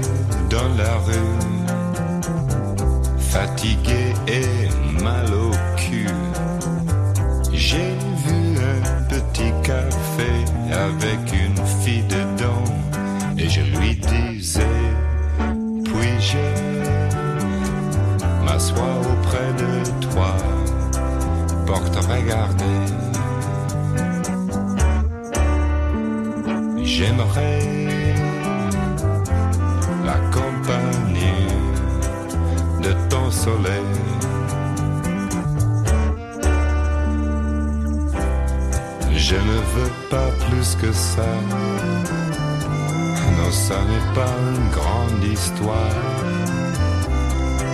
dans 0.48 0.68
la 0.78 0.96
rue, 1.04 1.38
fatigué 3.18 4.14
et 4.26 5.02
mal 5.02 5.26
au 5.34 5.50
cul. 5.76 6.06
J'ai 7.52 7.92
vu 8.24 8.56
un 8.56 9.02
petit 9.10 9.52
café 9.62 10.30
avec 10.72 11.18
une 11.34 11.66
fille 11.82 12.04
dedans 12.04 12.64
et 13.36 13.48
je 13.48 13.60
lui 13.60 13.96
disais, 13.96 14.78
puis-je 15.84 16.38
m'asseoir 18.42 19.00
auprès 19.00 19.52
de 19.52 20.06
toi 20.08 20.34
pour 21.66 21.90
te 21.90 21.98
regarder. 22.06 22.80
J'aimerais 26.82 27.79
Je 39.30 39.36
ne 39.36 39.58
veux 39.74 39.92
pas 40.10 40.30
plus 40.46 40.74
que 40.74 40.92
ça. 40.92 41.30
Non, 43.36 43.50
ça 43.50 43.76
n'est 43.88 44.14
pas 44.14 44.34
une 44.54 44.68
grande 44.70 45.24
histoire. 45.24 45.96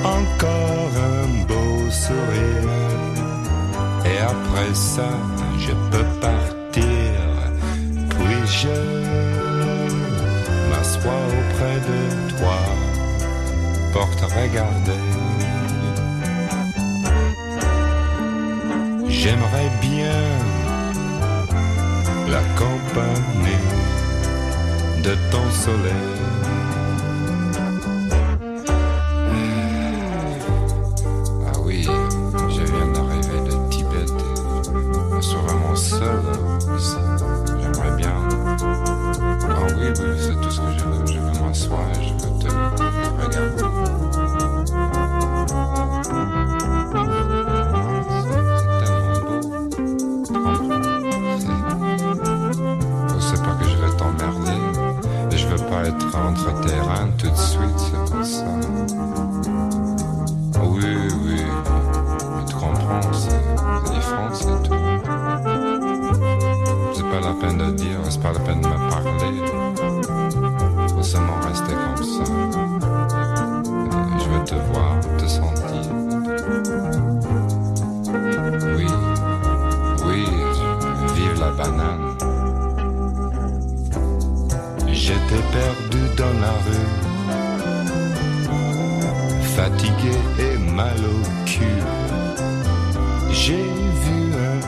Encore 0.05 0.93
un 1.15 1.27
beau 1.49 1.91
sourire. 1.91 2.71
Et 4.05 4.19
après 4.21 4.73
ça, 4.75 5.09
je 5.59 5.73
peux 5.91 6.07
partir. 6.21 7.19
Puis-je 8.11 8.79
m'assois 10.71 11.23
auprès 11.39 11.79
de 11.91 12.01
toi? 12.39 12.61
Pour 13.93 14.11
te 14.17 14.27
J'aimerais 19.29 19.71
bien 19.81 20.23
la 22.29 22.43
compagnie 22.55 23.59
de 25.03 25.17
ton 25.33 25.51
soleil. 25.51 26.46
Fatigué 89.57 90.17
et 90.39 90.59
mal 90.59 90.99
au 91.15 91.47
cul. 91.47 91.81
J'ai 93.31 93.71
vu 94.05 94.21
un 94.51 94.59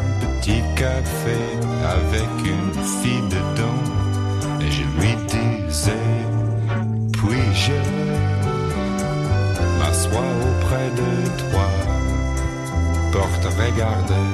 petit 0.40 0.62
café 0.76 1.40
avec 1.96 2.30
une 2.44 2.74
fille 3.00 3.28
dedans 3.28 3.82
et 4.60 4.70
je 4.70 4.84
lui 4.98 5.14
disais, 5.34 6.06
puis-je 7.12 7.80
m'asseoir 9.78 10.32
auprès 10.50 10.90
de 11.00 11.10
toi? 11.50 11.68
Pour 13.12 13.30
te 13.40 13.48
regarder. 13.62 14.28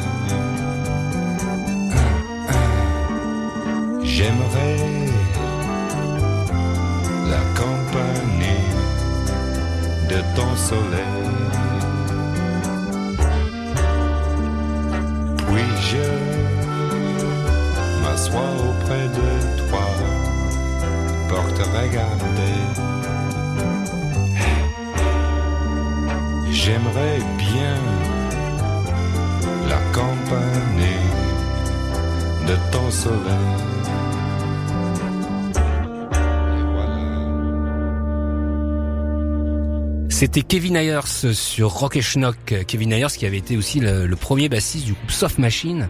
J'aimerais 4.02 4.76
soleil. 10.56 11.24
Puis-je 15.36 16.08
m'asseoir 18.02 18.52
auprès 18.70 19.08
de 19.08 19.30
toi 19.68 19.86
pour 21.28 21.46
te 21.54 21.62
regarder 21.62 22.58
J'aimerais 26.50 27.18
bien 27.36 27.76
la 29.68 29.80
compagnie 29.92 31.04
de 32.46 32.56
ton 32.70 32.90
soleil. 32.90 33.73
C'était 40.14 40.42
Kevin 40.42 40.76
Ayers 40.76 41.32
sur 41.32 41.70
Rock 41.70 41.96
et 41.96 42.00
Schnock. 42.00 42.36
Kevin 42.68 42.92
Ayers 42.92 43.08
qui 43.18 43.26
avait 43.26 43.38
été 43.38 43.56
aussi 43.56 43.80
le, 43.80 44.14
premier 44.14 44.48
bassiste 44.48 44.86
du 44.86 44.92
groupe 44.92 45.10
Soft 45.10 45.38
Machine 45.38 45.88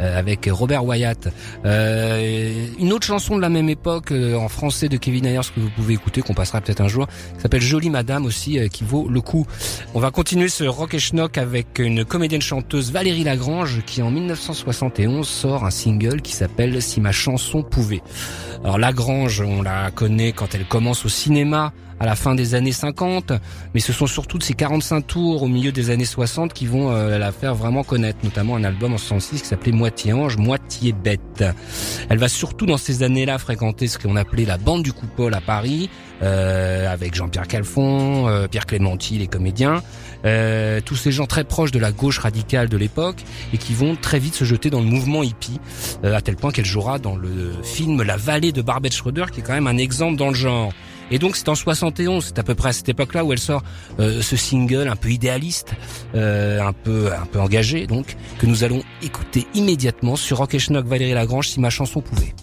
euh, 0.00 0.18
avec 0.18 0.48
Robert 0.50 0.86
Wyatt. 0.86 1.28
Euh, 1.66 2.68
une 2.78 2.94
autre 2.94 3.06
chanson 3.06 3.36
de 3.36 3.42
la 3.42 3.50
même 3.50 3.68
époque 3.68 4.12
euh, 4.12 4.34
en 4.34 4.48
français 4.48 4.88
de 4.88 4.96
Kevin 4.96 5.26
Ayers 5.26 5.42
que 5.54 5.60
vous 5.60 5.68
pouvez 5.68 5.92
écouter, 5.92 6.22
qu'on 6.22 6.32
passera 6.32 6.62
peut-être 6.62 6.80
un 6.80 6.88
jour, 6.88 7.06
s'appelle 7.36 7.60
Jolie 7.60 7.90
Madame 7.90 8.24
aussi, 8.24 8.58
euh, 8.58 8.68
qui 8.68 8.82
vaut 8.82 9.10
le 9.10 9.20
coup. 9.20 9.46
On 9.92 10.00
va 10.00 10.10
continuer 10.10 10.48
ce 10.48 10.64
Rock 10.64 10.94
et 10.94 10.98
Schnock 10.98 11.36
avec 11.36 11.78
une 11.78 12.06
comédienne 12.06 12.40
chanteuse 12.40 12.90
Valérie 12.90 13.24
Lagrange 13.24 13.82
qui 13.84 14.00
en 14.00 14.10
1971 14.10 15.28
sort 15.28 15.66
un 15.66 15.70
single 15.70 16.22
qui 16.22 16.32
s'appelle 16.32 16.80
Si 16.80 17.02
ma 17.02 17.12
chanson 17.12 17.62
pouvait. 17.62 18.02
Alors 18.64 18.78
Lagrange, 18.78 19.42
on 19.42 19.60
la 19.60 19.90
connaît 19.90 20.32
quand 20.32 20.54
elle 20.54 20.64
commence 20.64 21.04
au 21.04 21.10
cinéma 21.10 21.74
à 22.00 22.06
la 22.06 22.14
fin 22.14 22.34
des 22.34 22.54
années 22.54 22.72
50, 22.72 23.32
mais 23.74 23.80
ce 23.80 23.92
sont 23.92 24.06
surtout 24.06 24.40
ces 24.40 24.54
45 24.54 25.06
tours 25.06 25.42
au 25.42 25.48
milieu 25.48 25.72
des 25.72 25.90
années 25.90 26.04
60 26.04 26.52
qui 26.52 26.66
vont 26.66 26.90
euh, 26.90 27.18
la 27.18 27.32
faire 27.32 27.54
vraiment 27.54 27.84
connaître, 27.84 28.18
notamment 28.22 28.56
un 28.56 28.64
album 28.64 28.94
en 28.94 28.98
66 28.98 29.42
qui 29.42 29.48
s'appelait 29.48 29.72
Moitié 29.72 30.12
ange, 30.12 30.36
moitié 30.36 30.92
bête. 30.92 31.44
Elle 32.08 32.18
va 32.18 32.28
surtout 32.28 32.66
dans 32.66 32.76
ces 32.76 33.02
années-là 33.02 33.38
fréquenter 33.38 33.88
ce 33.88 33.98
qu'on 33.98 34.16
appelait 34.16 34.44
la 34.44 34.58
bande 34.58 34.82
du 34.82 34.92
coupole 34.92 35.34
à 35.34 35.40
Paris, 35.40 35.90
euh, 36.22 36.90
avec 36.90 37.14
Jean-Pierre 37.14 37.46
Calfon, 37.46 38.28
euh, 38.28 38.48
Pierre 38.48 38.66
Clémenti, 38.66 39.18
les 39.18 39.26
comédiens, 39.26 39.82
euh, 40.24 40.80
tous 40.84 40.96
ces 40.96 41.12
gens 41.12 41.26
très 41.26 41.44
proches 41.44 41.70
de 41.70 41.78
la 41.78 41.92
gauche 41.92 42.18
radicale 42.18 42.68
de 42.68 42.76
l'époque 42.76 43.22
et 43.52 43.58
qui 43.58 43.74
vont 43.74 43.96
très 43.96 44.18
vite 44.18 44.34
se 44.34 44.44
jeter 44.44 44.70
dans 44.70 44.80
le 44.80 44.86
mouvement 44.86 45.22
hippie, 45.22 45.60
euh, 46.04 46.14
à 46.14 46.20
tel 46.20 46.36
point 46.36 46.50
qu'elle 46.50 46.64
jouera 46.66 46.98
dans 46.98 47.16
le 47.16 47.52
film 47.62 48.02
La 48.02 48.16
vallée 48.16 48.52
de 48.52 48.62
Barbet 48.62 48.90
Schroeder, 48.90 49.26
qui 49.32 49.40
est 49.40 49.42
quand 49.42 49.52
même 49.52 49.66
un 49.66 49.76
exemple 49.76 50.16
dans 50.16 50.28
le 50.28 50.34
genre. 50.34 50.72
Et 51.10 51.18
donc 51.18 51.36
c'est 51.36 51.48
en 51.48 51.54
71, 51.54 52.26
c'est 52.26 52.38
à 52.38 52.42
peu 52.42 52.54
près 52.54 52.70
à 52.70 52.72
cette 52.72 52.88
époque-là 52.88 53.24
où 53.24 53.32
elle 53.32 53.38
sort 53.38 53.62
euh, 54.00 54.22
ce 54.22 54.36
single 54.36 54.88
un 54.88 54.96
peu 54.96 55.10
idéaliste, 55.10 55.74
euh, 56.14 56.60
un 56.60 56.72
peu 56.72 57.12
un 57.12 57.26
peu 57.26 57.40
engagé, 57.40 57.86
donc 57.86 58.16
que 58.38 58.46
nous 58.46 58.64
allons 58.64 58.82
écouter 59.02 59.46
immédiatement 59.54 60.16
sur 60.16 60.38
Rock 60.38 60.54
et 60.54 60.58
Valérie 60.58 61.14
Lagrange 61.14 61.48
si 61.48 61.60
ma 61.60 61.70
chanson 61.70 62.00
pouvait. 62.00 62.34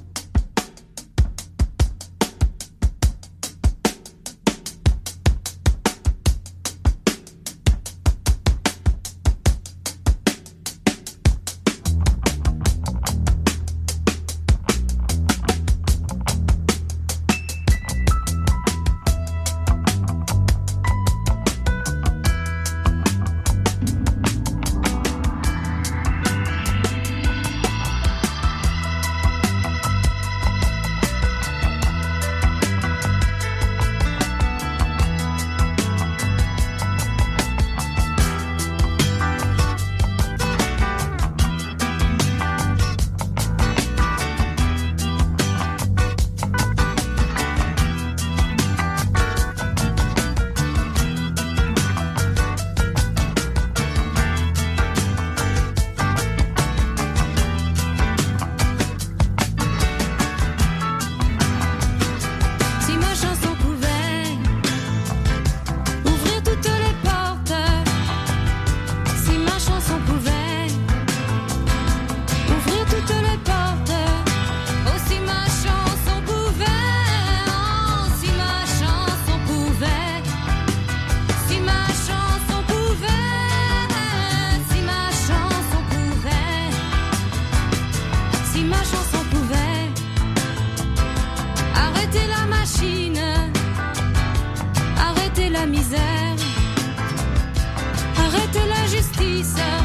zistí 99.03 99.43
sa, 99.43 99.83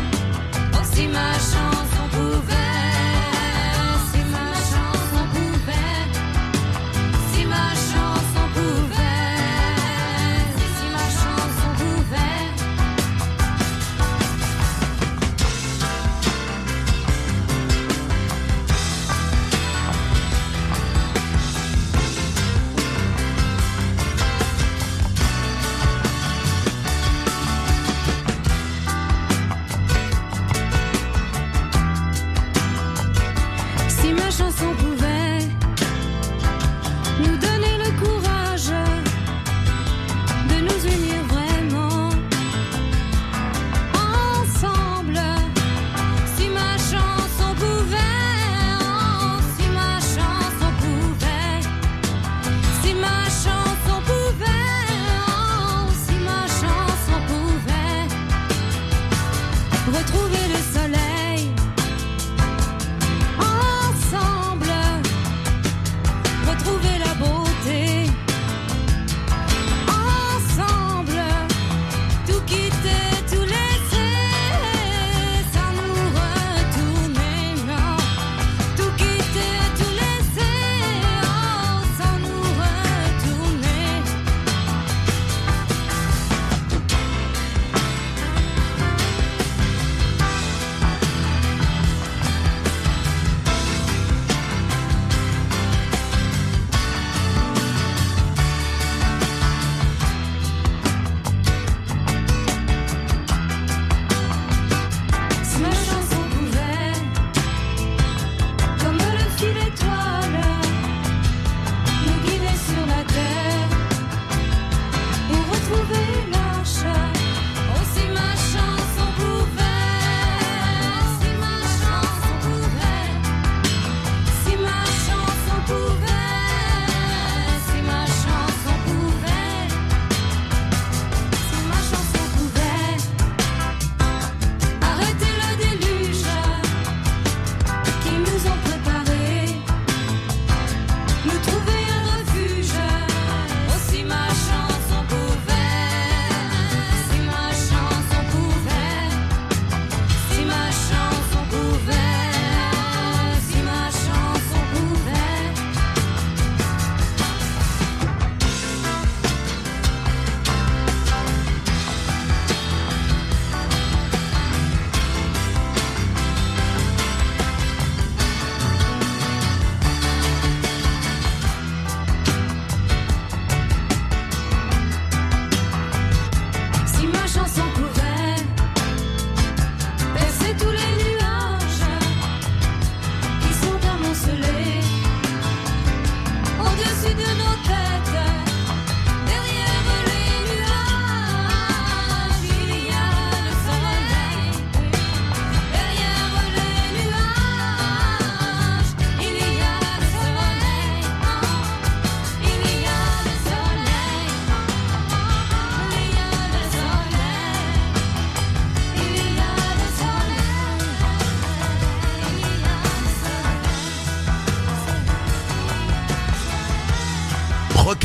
hoci 0.79 1.11
máš 1.11 1.68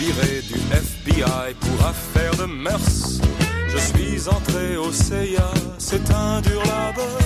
Viré 0.00 0.40
du 0.48 0.54
FBI 0.72 1.54
pour 1.60 1.86
affaire 1.86 2.34
de 2.36 2.46
mœurs. 2.46 3.20
Je 3.68 3.78
suis 3.78 4.28
entré 4.28 4.76
au 4.78 4.90
CIA, 4.90 5.50
c'est 5.78 6.10
un 6.10 6.40
dur 6.40 6.62
labeur. 6.64 7.18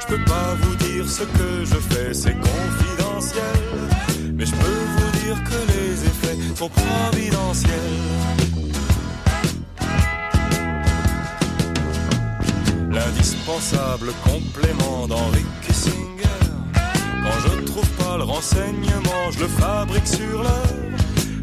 Je 0.00 0.06
peux 0.06 0.24
pas 0.24 0.54
vous 0.62 0.76
dire 0.76 1.06
ce 1.06 1.24
que 1.24 1.50
je 1.70 1.78
fais, 1.90 2.14
c'est 2.14 2.36
confidentiel. 2.50 3.60
Mais 4.34 4.46
je 4.46 4.54
peux 4.62 4.82
vous 4.96 5.10
dire 5.22 5.36
que 5.44 5.60
les 5.74 5.92
effets 6.10 6.38
sont 6.56 6.70
providentiels. 6.70 7.98
L'indispensable 12.90 14.10
complément 14.24 15.06
d'Henry 15.06 15.44
Kissinger. 15.66 16.40
Quand 17.22 17.38
je 17.44 17.64
trouve 17.70 17.90
pas 18.02 18.16
le 18.16 18.24
renseignement, 18.24 19.22
je 19.32 19.40
le 19.40 19.48
fabrique 19.48 20.08
sur 20.08 20.42
l'heure. 20.42 20.80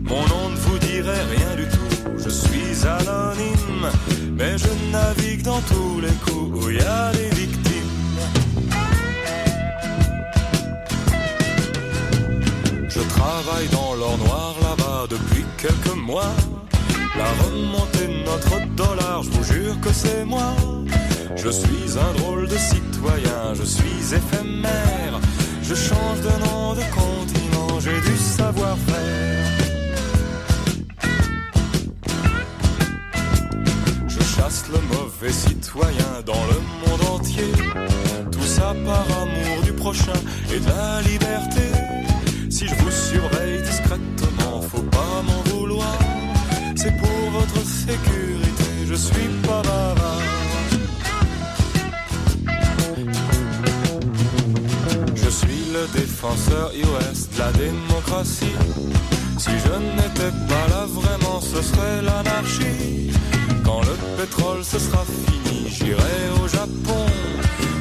Mon 0.08 0.26
nom 0.28 0.50
ne 0.50 0.56
vous 0.56 0.80
dirait 0.80 1.26
rien 1.36 1.56
du 1.56 1.68
tout, 1.68 2.18
je 2.18 2.30
suis 2.30 2.88
anonyme, 2.88 3.90
mais 4.38 4.58
je 4.58 4.92
navigue 4.92 5.42
dans 5.44 5.62
tous 5.62 6.00
les 6.00 6.16
coups 6.26 6.66
où 6.66 6.70
il 6.70 6.78
y 6.78 6.82
a 6.82 7.12
des 7.12 7.30
victimes. 7.36 7.58
Je 12.88 13.00
travaille 13.00 13.68
dans 13.72 13.96
l'or 13.96 14.18
noir 14.18 14.56
là-bas 14.62 15.08
depuis 15.10 15.46
quelques 15.58 15.98
mois. 15.98 16.34
La 17.18 17.30
remontée 17.46 18.08
de 18.08 18.24
notre 18.26 18.76
dollar, 18.76 19.24
je 19.24 19.30
vous 19.30 19.44
jure 19.44 19.80
que 19.82 19.92
c'est 19.92 20.24
moi. 20.24 20.56
Je 21.36 21.50
suis 21.50 21.98
un 22.00 22.14
drôle 22.20 22.48
de 22.48 22.58
citoyen, 22.58 23.54
je 23.56 23.64
suis 23.64 24.16
éphémère. 24.16 25.20
Je 25.64 25.76
change 25.76 26.22
de 26.22 26.46
nom, 26.46 26.74
de 26.74 26.84
continent, 26.96 27.80
j'ai 27.80 28.00
du 28.10 28.18
savoir-faire. 28.18 29.57
Le 34.48 34.80
mauvais 34.96 35.34
citoyen 35.34 36.22
dans 36.26 36.46
le 36.46 36.60
monde 36.82 37.20
entier. 37.20 37.52
Tout 38.32 38.42
ça 38.44 38.74
par 38.86 39.06
amour 39.22 39.62
du 39.62 39.74
prochain 39.74 40.14
et 40.54 40.60
de 40.62 40.68
la 40.68 41.02
liberté. 41.02 41.64
Si 42.50 42.66
je 42.66 42.76
vous 42.76 42.90
surveille 42.90 43.62
discrètement, 43.62 44.62
faut 44.62 44.84
pas 44.84 45.22
m'en 45.28 45.42
vouloir. 45.52 46.00
C'est 46.78 46.96
pour 46.96 47.30
votre 47.32 47.62
sécurité, 47.66 48.88
je 48.88 48.94
suis 48.96 49.28
pas 49.46 49.62
bavard. 49.64 50.22
Je 55.14 55.30
suis 55.30 55.64
le 55.74 56.00
défenseur 56.00 56.72
US 56.74 57.30
de 57.34 57.40
la 57.40 57.52
démocratie. 57.52 58.56
Si 59.38 59.50
je 59.50 59.76
n'étais 59.98 60.32
pas 60.48 60.68
là 60.70 60.86
vraiment, 60.88 61.42
ce 61.42 61.62
serait 61.62 62.02
l'anarchie. 62.02 63.12
Quand 63.68 63.82
le 63.82 63.96
pétrole 64.16 64.64
ce 64.64 64.80
sera 64.80 65.04
fini, 65.04 65.68
j'irai 65.68 66.20
au 66.42 66.48
Japon 66.48 67.06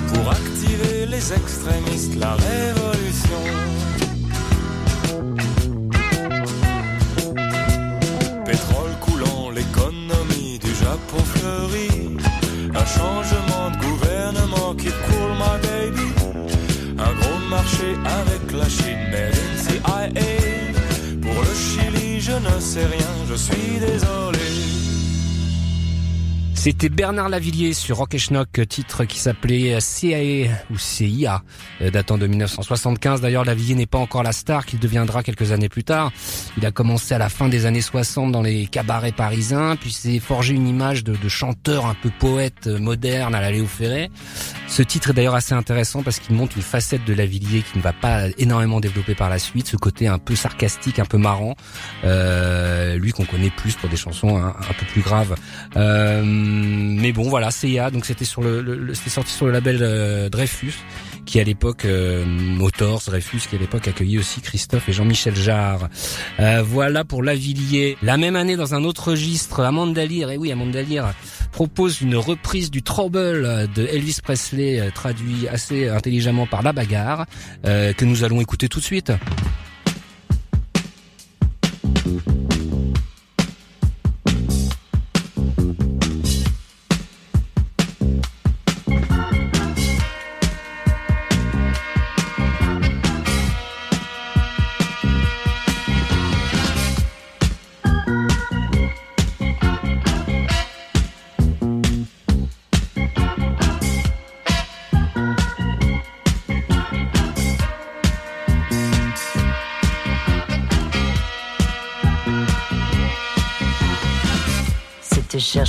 pour 0.09 0.33
activer 0.33 1.07
les 1.07 1.33
extrémistes, 1.33 2.17
la 2.17 2.35
révolution. 2.35 3.43
Pétrole 8.45 8.95
coulant, 9.01 9.51
l'économie 9.51 10.59
du 10.59 10.75
Japon 10.75 11.23
fleurit. 11.37 12.17
Un 12.75 12.87
changement 12.99 13.71
de 13.71 13.79
gouvernement 13.87 14.75
qui 14.75 14.91
coule 15.07 15.35
my 15.39 15.57
baby. 15.69 16.09
Un 16.99 17.13
gros 17.21 17.39
marché 17.49 17.95
avec 18.21 18.43
la 18.61 18.69
Chine, 18.69 19.15
in 19.15 19.57
CIA. 19.63 20.09
Pour 21.23 21.41
le 21.49 21.55
Chili, 21.55 22.21
je 22.21 22.33
ne 22.33 22.61
sais 22.61 22.87
rien, 22.87 23.13
je 23.29 23.35
suis 23.35 23.79
désolé. 23.79 24.96
C'était 26.67 26.89
Bernard 26.89 27.29
Lavillier 27.29 27.75
sur 27.75 27.99
Rock 27.99 28.17
et 28.17 28.19
Schnock, 28.19 28.61
titre 28.69 29.05
qui 29.05 29.21
s'appelait 29.21 29.79
CIA 29.81 30.51
ou 30.69 30.77
CIA, 30.77 31.45
euh, 31.81 31.93
datant 31.93 32.19
de 32.19 32.27
1975. 32.27 33.21
D'ailleurs, 33.21 33.45
Lavillier 33.45 33.77
n'est 33.77 33.87
pas 33.87 33.99
encore 33.99 34.25
la 34.25 34.33
star 34.33 34.67
qu'il 34.67 34.81
deviendra 34.81 35.23
quelques 35.23 35.53
années 35.53 35.69
plus 35.69 35.85
tard. 35.85 36.11
Il 36.59 36.67
a 36.67 36.73
commencé 36.73 37.15
à 37.15 37.19
la 37.19 37.29
fin 37.29 37.49
des 37.49 37.67
années 37.67 37.81
60 37.81 38.33
dans 38.33 38.43
les 38.43 38.67
cabarets 38.67 39.13
parisiens, 39.13 39.77
puis 39.81 39.93
s'est 39.93 40.19
forgé 40.19 40.55
une 40.55 40.67
image 40.67 41.05
de, 41.05 41.17
chanteur 41.29 41.87
un 41.87 41.95
peu 41.95 42.11
poète 42.19 42.67
euh, 42.67 42.81
moderne 42.81 43.37
à 43.37 43.41
la 43.41 43.53
Léo 43.53 43.67
Ferré. 43.67 44.11
Ce 44.67 44.83
titre 44.83 45.11
est 45.11 45.13
d'ailleurs 45.13 45.37
assez 45.37 45.55
intéressant 45.55 46.03
parce 46.03 46.19
qu'il 46.19 46.35
montre 46.35 46.57
une 46.57 46.65
facette 46.65 47.05
de 47.05 47.15
Lavillier 47.15 47.63
qui 47.63 47.79
ne 47.79 47.83
va 47.83 47.93
pas 47.93 48.27
énormément 48.39 48.81
développer 48.81 49.15
par 49.15 49.31
la 49.31 49.39
suite, 49.39 49.69
ce 49.69 49.77
côté 49.77 50.09
un 50.09 50.19
peu 50.19 50.35
sarcastique, 50.35 50.99
un 50.99 51.05
peu 51.05 51.17
marrant. 51.17 51.55
Euh, 52.03 52.97
lui 52.97 53.13
qu'on 53.13 53.25
connaît 53.25 53.51
plus 53.51 53.77
pour 53.77 53.89
des 53.89 53.97
chansons 53.97 54.37
un, 54.37 54.49
un 54.49 54.75
peu 54.77 54.87
plus 54.87 55.03
graves. 55.03 55.37
Euh, 55.77 56.56
mais 56.57 57.13
bon, 57.13 57.29
voilà, 57.29 57.51
CIA. 57.51 57.91
Donc 57.91 58.07
c'était 58.07 58.25
sur 58.25 58.43
le, 58.43 58.95
c'était 58.95 59.11
sorti 59.11 59.33
sur 59.33 59.47
le 59.47 59.53
label 59.53 59.79
euh, 59.81 60.29
Dreyfus, 60.29 60.75
qui 61.25 61.41
à 61.41 61.45
l'époque 61.45 61.85
euh, 61.85 62.25
Motors 62.27 63.03
Dreyfus, 63.07 63.43
qui 63.49 63.57
à 63.57 63.59
l'époque 63.59 63.89
accueillait 63.89 64.19
aussi 64.19 64.41
Christophe 64.41 64.89
et 64.89 64.93
Jean-Michel 64.93 65.37
Jarre. 65.37 65.89
Euh, 66.41 66.63
voilà 66.63 67.05
pour 67.05 67.23
Lavillier. 67.23 67.97
La 68.03 68.17
même 68.17 68.37
année, 68.37 68.57
dans 68.57 68.75
un 68.75 68.85
autre 68.85 69.11
registre, 69.11 69.61
Amanda 69.61 70.05
Lear, 70.05 70.31
et 70.31 70.37
oui, 70.37 70.53
Amanda 70.53 70.83
Lear 70.83 71.13
propose 71.57 72.03
une 72.03 72.17
reprise 72.17 72.71
du 72.71 72.83
Trouble 72.83 73.67
de 73.75 73.87
Elvis 73.87 74.19
Presley, 74.23 74.79
euh, 74.79 74.91
traduit 74.91 75.49
assez 75.49 75.89
intelligemment 75.89 76.47
par 76.47 76.63
La 76.63 76.75
Bagarre, 76.75 77.25
euh, 77.65 77.95
que 77.95 78.05
nous 78.05 78.25
allons 78.25 78.43
écouter 78.43 78.69
tout 78.69 78.79
de 78.79 78.85
suite. 78.85 79.11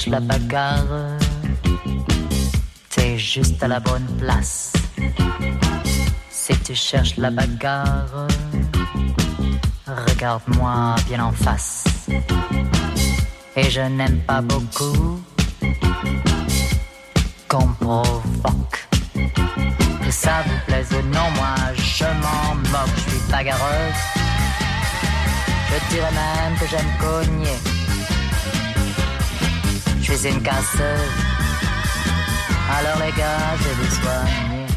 Cherches 0.07 0.11
la 0.11 0.19
bagarre, 0.19 1.17
t'es 2.89 3.17
juste 3.17 3.61
à 3.63 3.67
la 3.67 3.79
bonne 3.79 4.07
place. 4.19 4.71
Si 6.29 6.57
tu 6.59 6.75
cherches 6.75 7.17
la 7.17 7.29
bagarre, 7.29 8.27
regarde-moi 9.85 10.95
bien 11.07 11.25
en 11.25 11.31
face. 11.31 11.83
Et 13.55 13.69
je 13.69 13.81
n'aime 13.81 14.19
pas 14.21 14.41
beaucoup 14.41 15.19
qu'on 17.47 17.67
provoque. 17.73 18.87
Que 19.13 20.11
ça 20.11 20.43
vous 20.45 20.59
plaise 20.67 20.89
ou 20.91 21.01
non, 21.07 21.29
moi 21.35 21.55
je 21.75 22.05
m'en 22.05 22.55
moque, 22.71 22.95
je 22.95 23.09
suis 23.09 23.31
bagarreuse. 23.31 24.01
Je 25.69 25.95
dirais 25.95 26.11
même 26.11 26.57
que 26.59 26.65
j'aime 26.67 26.91
cogner 26.99 27.76
je 30.07 30.13
suis 30.13 30.29
une 30.29 30.41
casseuse. 30.41 31.11
Alors 32.77 32.97
les 32.99 33.11
gars, 33.17 33.55
je 33.59 33.69
vous 33.77 33.95
soigne. 33.95 34.67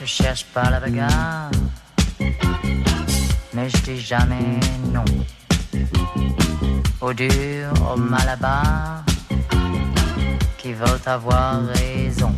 Je 0.00 0.06
cherche 0.06 0.44
pas 0.52 0.68
la 0.70 0.80
bagarre, 0.80 1.50
mais 3.54 3.68
je 3.70 3.76
dis 3.78 4.00
jamais 4.00 4.60
non. 4.92 5.04
Au 7.00 7.12
dur, 7.12 7.72
au 7.92 7.96
malabar 7.96 9.02
veulent 10.84 11.00
avoir 11.06 11.60
raison. 11.66 12.34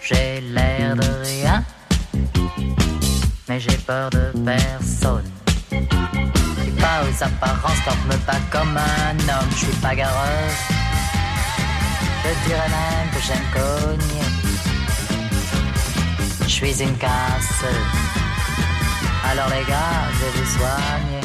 J'ai 0.00 0.40
l'air 0.40 0.96
de 0.96 1.08
rien, 1.24 1.64
mais 3.48 3.58
j'ai 3.58 3.76
peur 3.78 4.10
de 4.10 4.32
personne. 4.44 5.30
Je 5.70 6.70
pas 6.80 7.02
aux 7.02 7.24
apparences, 7.24 7.84
torme 7.84 8.18
pas 8.26 8.40
comme 8.50 8.76
un 8.76 9.16
homme, 9.32 9.50
je 9.50 9.56
suis 9.56 9.76
bagarreuse. 9.82 10.60
Je 12.24 12.48
dirais 12.48 12.70
même 12.78 13.08
que 13.14 13.20
j'aime 13.26 13.48
cogner. 13.52 14.28
Je 16.42 16.48
suis 16.48 16.82
une 16.82 16.96
casseuse. 16.96 17.90
Alors 19.30 19.48
les 19.48 19.64
gars, 19.64 20.04
je 20.12 20.18
vais 20.24 20.32
vous 20.38 20.50
soigner. 20.58 21.20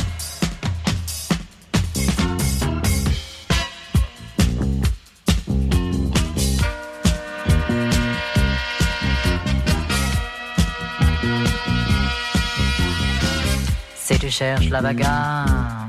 Tu 14.30 14.36
cherches 14.36 14.70
la 14.70 14.80
bagarre, 14.80 15.88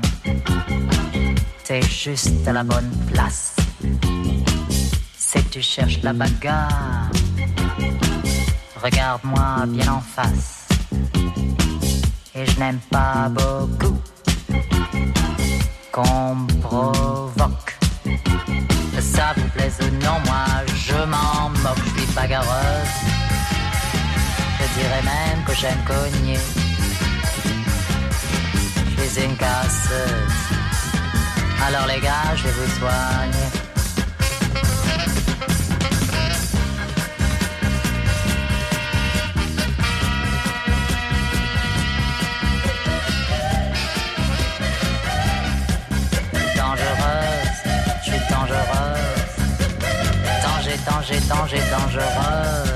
t'es 1.63 1.81
juste 1.83 2.47
à 2.47 2.53
la 2.53 2.63
bonne 2.63 2.91
place. 3.13 3.55
Si 5.15 5.43
tu 5.51 5.61
cherches 5.61 6.01
la 6.01 6.11
bagarre, 6.11 7.11
regarde-moi 8.81 9.65
bien 9.67 9.93
en 9.93 10.01
face. 10.01 10.67
Et 12.33 12.43
je 12.47 12.59
n'aime 12.59 12.79
pas 12.89 13.29
beaucoup 13.29 14.01
qu'on 15.91 16.33
me 16.33 16.61
provoque. 16.61 17.77
Que 18.03 19.01
ça 19.01 19.33
vous 19.37 19.49
plaise 19.49 19.77
ou 19.81 20.03
non, 20.03 20.17
moi 20.25 20.45
je 20.65 20.97
m'en 21.13 21.49
moque, 21.61 21.77
je 21.95 22.01
suis 22.01 22.13
bagarreuse. 22.15 22.95
Je 24.59 24.79
dirais 24.79 25.03
même 25.03 25.43
que 25.45 25.53
j'aime 25.53 25.83
cogner. 25.85 26.60
Suis 29.11 29.25
une 29.25 29.35
casseuse. 29.35 30.31
Alors 31.67 31.85
les 31.85 31.99
gars, 31.99 32.33
je 32.33 32.47
vous 32.47 32.71
soigner. 32.79 33.49
dangereuse, 46.55 47.57
je 48.05 48.11
suis 48.11 48.19
dangereuse. 48.29 49.09
Danger, 50.41 50.77
danger, 50.85 51.19
danger, 51.27 51.61
dangereuse. 51.69 52.70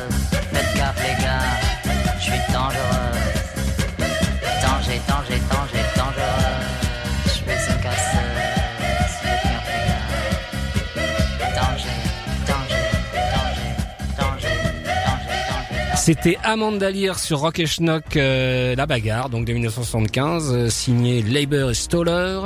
C'était 16.06 16.38
Amanda 16.44 16.92
Lear 16.92 17.18
sur 17.18 17.40
Rock 17.40 17.58
et 17.58 17.66
Schnock, 17.66 18.16
euh, 18.16 18.76
La 18.76 18.86
Bagarre, 18.86 19.30
donc 19.30 19.46
de 19.46 19.54
1975, 19.54 20.54
euh, 20.54 20.70
signé 20.70 21.24
Labor 21.24 21.72
et 21.72 21.74
Stoller. 21.74 22.42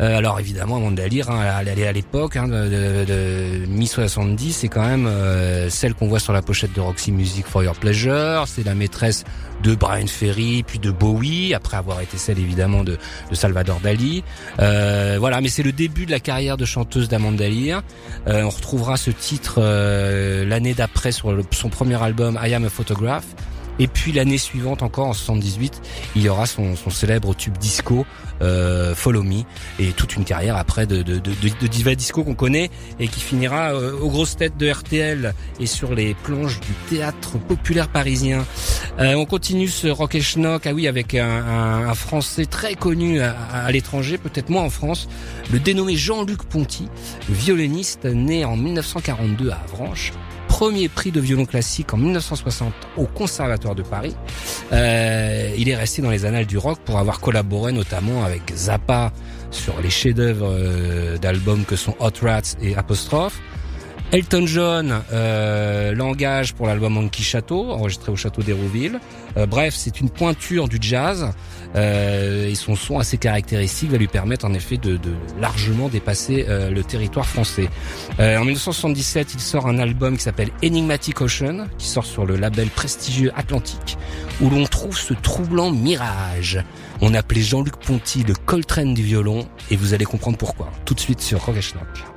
Euh, 0.00 0.16
alors 0.16 0.40
évidemment, 0.40 0.76
Amanda 0.76 1.06
Lear, 1.06 1.30
hein, 1.30 1.42
elle, 1.60 1.78
est 1.78 1.86
à 1.86 1.92
l'époque 1.92 2.36
hein, 2.36 2.48
de, 2.48 2.54
de, 2.54 3.04
de 3.04 3.66
mi-70, 3.66 4.52
c'est 4.52 4.68
quand 4.68 4.86
même 4.86 5.06
euh, 5.06 5.68
celle 5.68 5.92
qu'on 5.92 6.08
voit 6.08 6.20
sur 6.20 6.32
la 6.32 6.40
pochette 6.40 6.72
de 6.72 6.80
Roxy 6.80 7.12
Music 7.12 7.46
for 7.46 7.62
Your 7.62 7.74
Pleasure. 7.74 8.44
C'est 8.46 8.64
la 8.64 8.74
maîtresse 8.74 9.24
de 9.62 9.74
Brian 9.74 10.06
Ferry, 10.06 10.64
puis 10.66 10.78
de 10.78 10.90
Bowie, 10.90 11.52
après 11.52 11.76
avoir 11.76 12.00
été 12.00 12.16
celle 12.16 12.38
évidemment 12.38 12.82
de, 12.82 12.98
de 13.30 13.34
Salvador 13.34 13.78
Dali. 13.80 14.24
Euh, 14.58 15.18
voilà, 15.20 15.42
mais 15.42 15.48
c'est 15.48 15.62
le 15.62 15.72
début 15.72 16.06
de 16.06 16.10
la 16.10 16.20
carrière 16.20 16.56
de 16.56 16.64
chanteuse 16.64 17.08
d'Amanda 17.08 17.48
Lear. 17.48 17.82
Euh, 18.26 18.42
on 18.42 18.48
retrouvera 18.48 18.96
ce 18.96 19.10
titre 19.10 19.60
l'année 19.60 20.72
d'après 20.72 21.12
sur 21.12 21.36
son 21.50 21.68
premier 21.68 22.02
album 22.02 22.38
I 22.42 22.54
Am 22.54 22.64
a 22.64 22.70
Et 23.78 23.86
puis 23.86 24.12
l'année 24.12 24.38
suivante, 24.38 24.82
encore 24.82 25.08
en 25.08 25.12
78, 25.12 25.80
il 26.14 26.22
y 26.22 26.28
aura 26.28 26.46
son, 26.46 26.76
célèbre 26.90 27.34
tube 27.34 27.56
disco 27.56 28.04
euh, 28.42 28.94
Follow 28.94 29.22
Me 29.22 29.42
et 29.78 29.92
toute 29.92 30.14
une 30.14 30.24
carrière 30.24 30.56
après 30.56 30.86
de, 30.86 31.02
diva 31.66 31.94
disco 31.94 32.22
qu'on 32.22 32.34
connaît 32.34 32.70
et 33.00 33.08
qui 33.08 33.20
finira 33.20 33.72
euh, 33.72 33.98
aux 33.98 34.10
grosses 34.10 34.36
têtes 34.36 34.58
de 34.58 34.70
RTL 34.70 35.34
et 35.58 35.66
sur 35.66 35.94
les 35.94 36.14
planches 36.14 36.60
du 36.60 36.72
théâtre 36.90 37.38
populaire 37.38 37.88
parisien. 37.88 38.44
Euh, 39.00 39.14
on 39.14 39.24
continue 39.24 39.68
ce 39.68 39.88
rock 39.88 40.14
et 40.14 40.20
schnock, 40.20 40.66
ah 40.66 40.74
oui, 40.74 40.86
avec 40.86 41.14
un 41.14 41.94
Français 41.94 42.44
très 42.44 42.74
connu 42.74 43.20
à, 43.20 43.32
à 43.52 43.72
l'étranger, 43.72 44.18
peut-être 44.18 44.50
moins 44.50 44.64
en 44.64 44.70
France, 44.70 45.08
le 45.50 45.58
dénommé 45.58 45.96
Jean-Luc 45.96 46.42
Ponty, 46.42 46.88
violoniste 47.28 48.04
né 48.04 48.44
en 48.44 48.56
1942 48.56 49.50
à 49.50 49.60
Avranches 49.64 50.12
premier 50.52 50.90
prix 50.90 51.10
de 51.12 51.18
violon 51.18 51.46
classique 51.46 51.94
en 51.94 51.96
1960 51.96 52.74
au 52.98 53.06
Conservatoire 53.06 53.74
de 53.74 53.82
Paris. 53.82 54.14
Euh, 54.70 55.50
il 55.56 55.70
est 55.70 55.74
resté 55.74 56.02
dans 56.02 56.10
les 56.10 56.26
annales 56.26 56.44
du 56.44 56.58
rock 56.58 56.78
pour 56.84 56.98
avoir 56.98 57.20
collaboré 57.20 57.72
notamment 57.72 58.22
avec 58.22 58.42
Zappa 58.54 59.12
sur 59.50 59.80
les 59.80 59.88
chefs-d'œuvre 59.88 60.50
euh, 60.52 61.16
d'albums 61.16 61.64
que 61.64 61.74
sont 61.74 61.96
Hot 62.00 62.20
Rats 62.20 62.54
et 62.60 62.76
Apostrophe. 62.76 63.40
Elton 64.12 64.46
John 64.46 65.02
euh, 65.14 65.94
l'engage 65.94 66.52
pour 66.52 66.66
l'album 66.66 66.92
Monkey 66.92 67.22
Château, 67.22 67.70
enregistré 67.70 68.12
au 68.12 68.16
château 68.16 68.42
d'Hérouville. 68.42 69.00
Euh, 69.36 69.46
bref, 69.46 69.74
c'est 69.76 70.00
une 70.00 70.10
pointure 70.10 70.68
du 70.68 70.78
jazz 70.80 71.32
euh, 71.74 72.48
et 72.48 72.54
son 72.54 72.76
son 72.76 72.98
assez 72.98 73.16
caractéristique 73.16 73.90
va 73.90 73.96
lui 73.96 74.08
permettre 74.08 74.44
en 74.44 74.52
effet 74.54 74.76
de, 74.76 74.96
de 74.96 75.14
largement 75.40 75.88
dépasser 75.88 76.46
euh, 76.48 76.70
le 76.70 76.82
territoire 76.82 77.26
français. 77.26 77.68
Euh, 78.20 78.36
en 78.36 78.44
1977, 78.44 79.34
il 79.34 79.40
sort 79.40 79.66
un 79.66 79.78
album 79.78 80.16
qui 80.16 80.22
s'appelle 80.22 80.50
Enigmatic 80.62 81.20
Ocean, 81.20 81.66
qui 81.78 81.86
sort 81.86 82.04
sur 82.04 82.26
le 82.26 82.36
label 82.36 82.68
prestigieux 82.68 83.32
Atlantique, 83.36 83.96
où 84.40 84.50
l'on 84.50 84.64
trouve 84.64 84.96
ce 84.96 85.14
troublant 85.14 85.70
mirage. 85.70 86.62
On 87.00 87.14
appelait 87.14 87.42
Jean-Luc 87.42 87.76
Ponty 87.76 88.24
le 88.24 88.34
Coltrane 88.34 88.94
du 88.94 89.02
violon, 89.02 89.46
et 89.70 89.76
vous 89.76 89.94
allez 89.94 90.04
comprendre 90.04 90.36
pourquoi. 90.36 90.70
Tout 90.84 90.94
de 90.94 91.00
suite 91.00 91.20
sur 91.20 91.44
Rock 91.44 91.60
Schnock. 91.60 92.11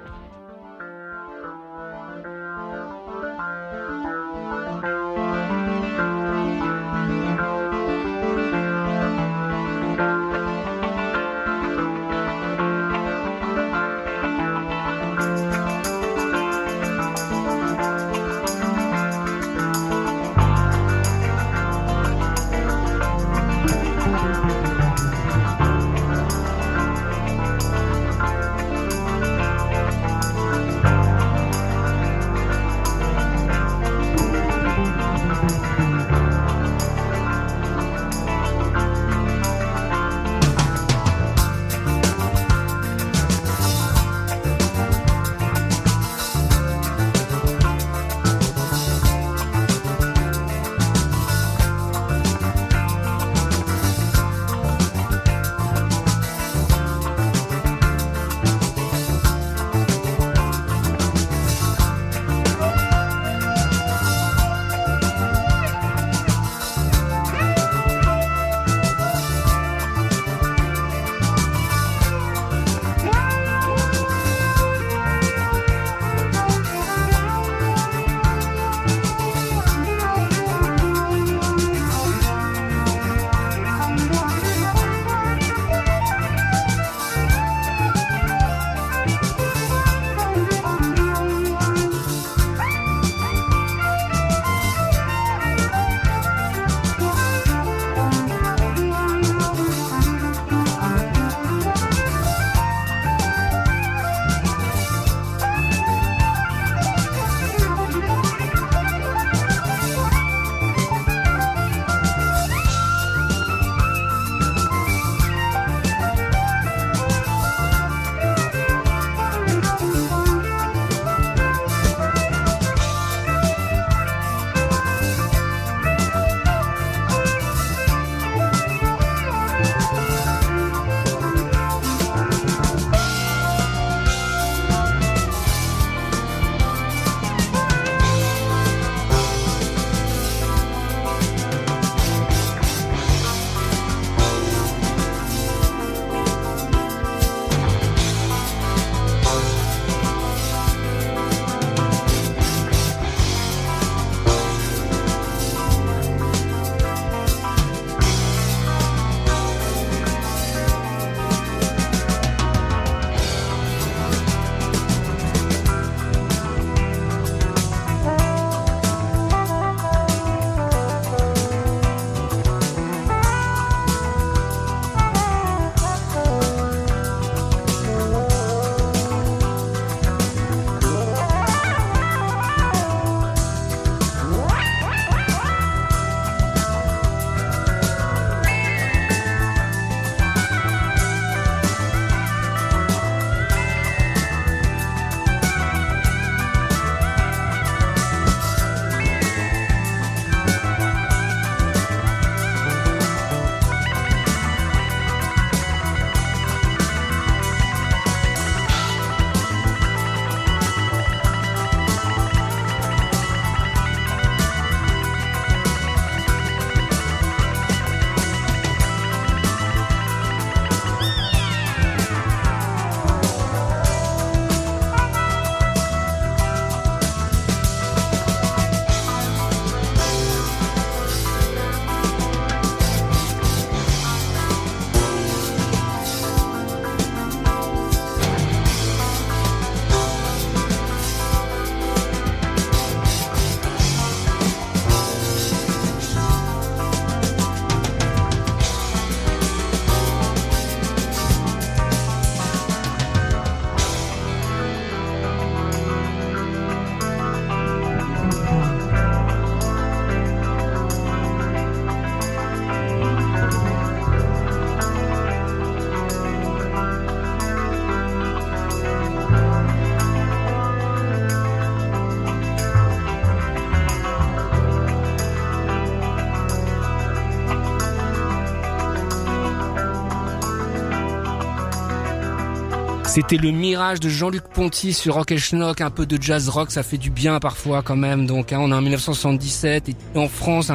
C'était 283.15 283.37
le 283.37 283.51
mirage 283.51 284.01
de 284.01 284.09
Jean-Luc 284.09 284.43
Ponty 284.43 284.91
sur 284.91 285.13
Rock 285.13 285.31
et 285.31 285.37
Schnock, 285.37 285.79
un 285.79 285.89
peu 285.89 286.05
de 286.05 286.21
jazz 286.21 286.49
rock, 286.49 286.69
ça 286.69 286.83
fait 286.83 286.97
du 286.97 287.11
bien 287.11 287.39
parfois 287.39 287.81
quand 287.81 287.95
même. 287.95 288.25
Donc 288.25 288.51
hein, 288.51 288.57
on 288.59 288.73
est 288.73 288.75
en 288.75 288.81
1977 288.81 289.87
et 289.87 289.95
en 290.15 290.27
France 290.27 290.69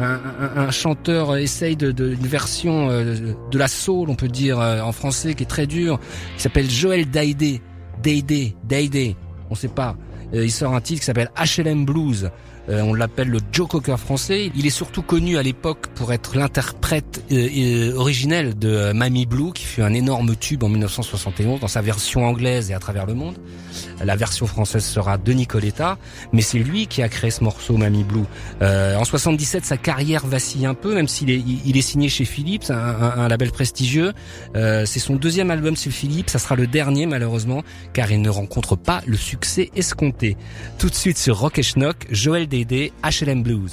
un, 0.00 0.70
chanteur 0.72 1.36
essaye 1.36 1.76
de, 1.76 1.94
une 1.96 2.26
version 2.26 2.90
euh, 2.90 3.34
de 3.48 3.58
la 3.58 3.68
soul, 3.68 4.10
on 4.10 4.16
peut 4.16 4.26
dire 4.26 4.58
euh, 4.58 4.80
en 4.80 4.90
français, 4.90 5.34
qui 5.34 5.44
est 5.44 5.46
très 5.46 5.68
dur, 5.68 6.00
qui 6.36 6.42
s'appelle 6.42 6.68
Joël 6.68 7.08
Daidé, 7.08 7.62
Daidé, 8.02 8.56
Daidé, 8.64 9.14
on 9.48 9.54
sait 9.54 9.68
pas. 9.68 9.94
Euh, 10.34 10.44
il 10.44 10.50
sort 10.50 10.74
un 10.74 10.80
titre 10.80 10.98
qui 10.98 11.06
s'appelle 11.06 11.30
HLM 11.38 11.84
Blues. 11.84 12.28
Euh, 12.68 12.80
on 12.82 12.94
l'appelle 12.94 13.28
le 13.28 13.38
Joe 13.52 13.68
Cocker 13.68 13.98
français. 13.98 14.50
Il 14.54 14.66
est 14.66 14.70
surtout 14.70 15.02
connu 15.02 15.36
à 15.38 15.42
l'époque 15.42 15.88
pour 15.94 16.12
être 16.12 16.36
l'interprète 16.36 17.22
euh, 17.30 17.48
euh, 17.56 17.94
originel 17.96 18.58
de 18.58 18.68
euh, 18.68 18.92
Mamie 18.94 19.26
Blue, 19.26 19.52
qui 19.52 19.64
fut 19.64 19.82
un 19.82 19.92
énorme 19.92 20.34
tube 20.36 20.62
en 20.62 20.68
1971 20.68 21.60
dans 21.60 21.68
sa 21.68 21.82
version 21.82 22.24
anglaise 22.26 22.70
et 22.70 22.74
à 22.74 22.78
travers 22.78 23.06
le 23.06 23.14
monde. 23.14 23.36
La 24.02 24.16
version 24.16 24.46
française 24.46 24.84
sera 24.84 25.18
de 25.18 25.32
Nicoletta, 25.32 25.98
mais 26.32 26.42
c'est 26.42 26.58
lui 26.58 26.86
qui 26.86 27.02
a 27.02 27.08
créé 27.08 27.30
ce 27.30 27.42
morceau 27.44 27.76
Mamie 27.76 28.04
Blue. 28.04 28.22
Euh, 28.62 28.96
en 28.96 29.04
77, 29.04 29.64
sa 29.64 29.76
carrière 29.76 30.26
vacille 30.26 30.64
un 30.66 30.74
peu, 30.74 30.94
même 30.94 31.08
s'il 31.08 31.30
est, 31.30 31.42
il 31.64 31.76
est 31.76 31.80
signé 31.82 32.08
chez 32.08 32.24
Philips, 32.24 32.70
un, 32.70 32.74
un- 32.74 33.18
un 33.24 33.28
label 33.28 33.50
prestigieux. 33.50 34.12
Euh, 34.56 34.86
c'est 34.86 35.00
son 35.00 35.16
deuxième 35.16 35.50
album 35.50 35.76
chez 35.76 35.90
Philips, 35.90 36.30
ça 36.30 36.38
sera 36.38 36.54
le 36.56 36.66
dernier 36.66 37.06
malheureusement, 37.06 37.62
car 37.92 38.10
il 38.12 38.20
ne 38.22 38.30
rencontre 38.30 38.76
pas 38.76 39.02
le 39.06 39.16
succès 39.16 39.70
escompté. 39.76 40.36
Tout 40.78 40.88
de 40.88 40.94
suite 40.94 41.18
sur 41.18 41.38
Rock 41.38 41.58
et 41.58 41.62
Schnock, 41.62 42.06
Joël 42.10 42.46
Dédé, 42.54 42.92
HLM 43.02 43.42
Blues. 43.42 43.72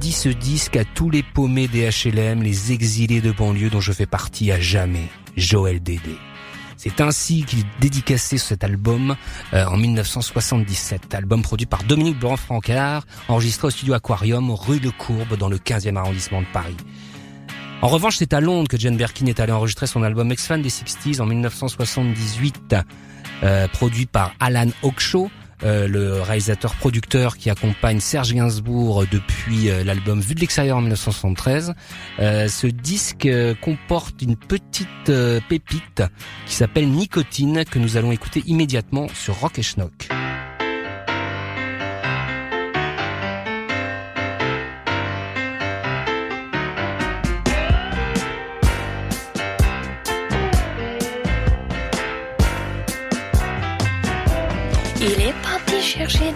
Dédie 0.00 0.12
ce 0.12 0.30
disque 0.30 0.76
à 0.76 0.84
tous 0.86 1.10
les 1.10 1.22
paumés 1.22 1.68
des 1.68 1.90
HLM, 1.90 2.42
les 2.42 2.72
exilés 2.72 3.20
de 3.20 3.32
banlieue 3.32 3.68
dont 3.68 3.82
je 3.82 3.92
fais 3.92 4.06
partie 4.06 4.50
à 4.50 4.58
jamais. 4.58 5.08
Joël 5.36 5.82
Dédé. 5.82 6.16
C'est 6.78 7.02
ainsi 7.02 7.44
qu'il 7.44 7.64
dédicaçait 7.82 8.38
cet 8.38 8.64
album 8.64 9.14
euh, 9.52 9.66
en 9.66 9.76
1977, 9.76 11.14
album 11.14 11.42
produit 11.42 11.66
par 11.66 11.82
Dominique 11.82 12.18
Blanc-Francard, 12.18 13.04
enregistré 13.28 13.66
au 13.66 13.70
studio 13.70 13.92
Aquarium, 13.92 14.50
rue 14.50 14.80
de 14.80 14.88
Courbe, 14.88 15.36
dans 15.36 15.50
le 15.50 15.58
15e 15.58 15.96
arrondissement 15.96 16.40
de 16.40 16.46
Paris. 16.50 16.78
En 17.82 17.88
revanche, 17.88 18.16
c'est 18.16 18.32
à 18.32 18.40
Londres 18.40 18.68
que 18.68 18.78
Jane 18.78 18.96
Birkin 18.96 19.26
est 19.26 19.38
allée 19.38 19.52
enregistrer 19.52 19.86
son 19.86 20.02
album 20.02 20.32
Ex-Fan 20.32 20.62
des 20.62 20.70
60s 20.70 21.20
en 21.20 21.26
1978, 21.26 22.74
euh, 23.42 23.68
produit 23.68 24.06
par 24.06 24.32
Alan 24.40 24.68
Hawkshaw, 24.82 25.30
euh, 25.62 25.86
le 25.86 26.20
réalisateur-producteur 26.20 27.36
qui 27.36 27.50
accompagne 27.50 28.00
Serge 28.00 28.32
Gainsbourg 28.32 29.04
depuis 29.10 29.70
euh, 29.70 29.84
l'album 29.84 30.20
Vue 30.20 30.34
de 30.34 30.40
l'extérieur 30.40 30.78
en 30.78 30.80
1973. 30.80 31.74
Euh, 32.18 32.48
ce 32.48 32.66
disque 32.66 33.28
comporte 33.60 34.22
une 34.22 34.36
petite 34.36 34.88
pépite 35.48 36.02
qui 36.46 36.54
s'appelle 36.54 36.88
Nicotine 36.88 37.64
que 37.64 37.78
nous 37.78 37.96
allons 37.96 38.12
écouter 38.12 38.42
immédiatement 38.46 39.06
sur 39.14 39.38
Rock 39.40 39.58
et 39.58 39.62
Schnock. 39.62 40.19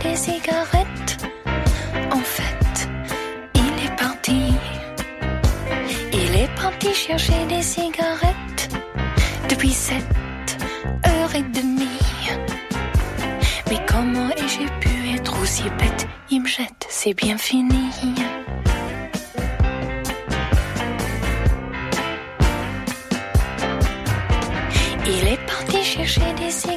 Des 0.05 0.17
cigarettes. 0.17 1.17
En 2.13 2.25
fait, 2.37 2.89
il 3.55 3.75
est 3.87 3.97
parti. 3.97 4.41
Il 6.13 6.37
est 6.43 6.55
parti 6.55 6.93
chercher 6.95 7.47
des 7.49 7.63
cigarettes 7.63 8.69
depuis 9.49 9.73
sept 9.73 10.59
heures 11.09 11.35
et 11.35 11.43
demie. 11.59 12.01
Mais 13.71 13.81
comment 13.87 14.29
ai-je 14.37 14.69
pu 14.81 15.15
être 15.17 15.35
aussi 15.43 15.65
bête? 15.79 16.07
Il 16.31 16.43
me 16.43 16.49
jette, 16.49 16.87
c'est 16.91 17.15
bien 17.15 17.39
fini. 17.39 17.91
Il 25.07 25.29
est 25.29 25.47
parti 25.47 25.83
chercher 25.83 26.33
des 26.37 26.51
cigarettes. 26.51 26.74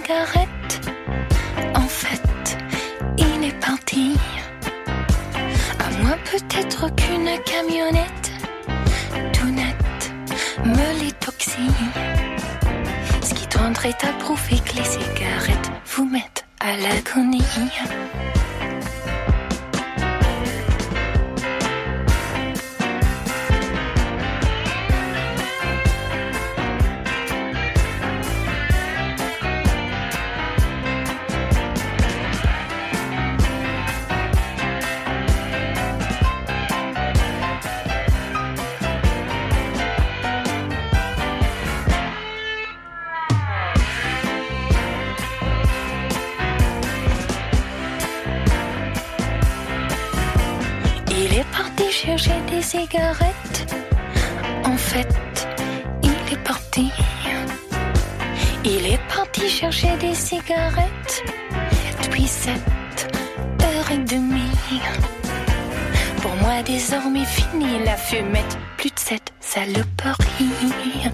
Pour 66.28 66.36
moi, 66.42 66.62
désormais 66.62 67.24
fini 67.24 67.86
la 67.86 67.96
fumette. 67.96 68.58
Plus 68.76 68.90
de 68.90 69.00
cette 69.00 69.32
saloperie. 69.40 71.10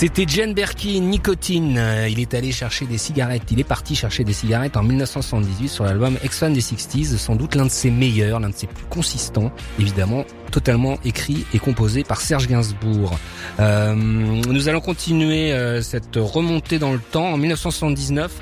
C'était 0.00 0.24
Jane 0.26 0.54
Birkin, 0.54 0.98
Nicotine. 0.98 1.76
Euh, 1.76 2.08
Il 2.08 2.20
est 2.20 2.32
allé 2.32 2.52
chercher 2.52 2.86
des 2.86 2.96
cigarettes. 2.96 3.42
Il 3.50 3.60
est 3.60 3.64
parti 3.64 3.94
chercher 3.94 4.24
des 4.24 4.32
cigarettes 4.32 4.78
en 4.78 4.82
1978 4.82 5.68
sur 5.68 5.84
l'album 5.84 6.16
Ex-Fan 6.24 6.54
des 6.54 6.62
60s, 6.62 7.18
sans 7.18 7.36
doute 7.36 7.54
l'un 7.54 7.66
de 7.66 7.70
ses 7.70 7.90
meilleurs, 7.90 8.40
l'un 8.40 8.48
de 8.48 8.54
ses 8.54 8.66
plus 8.66 8.86
consistants, 8.86 9.52
évidemment, 9.78 10.24
totalement 10.52 10.96
écrit 11.04 11.44
et 11.52 11.58
composé 11.58 12.02
par 12.02 12.22
Serge 12.22 12.48
Gainsbourg. 12.48 13.18
Euh, 13.58 13.94
nous 13.94 14.68
allons 14.70 14.80
continuer 14.80 15.52
euh, 15.52 15.82
cette 15.82 16.16
remontée 16.16 16.78
dans 16.78 16.94
le 16.94 16.98
temps. 16.98 17.34
En 17.34 17.36
1979, 17.36 18.32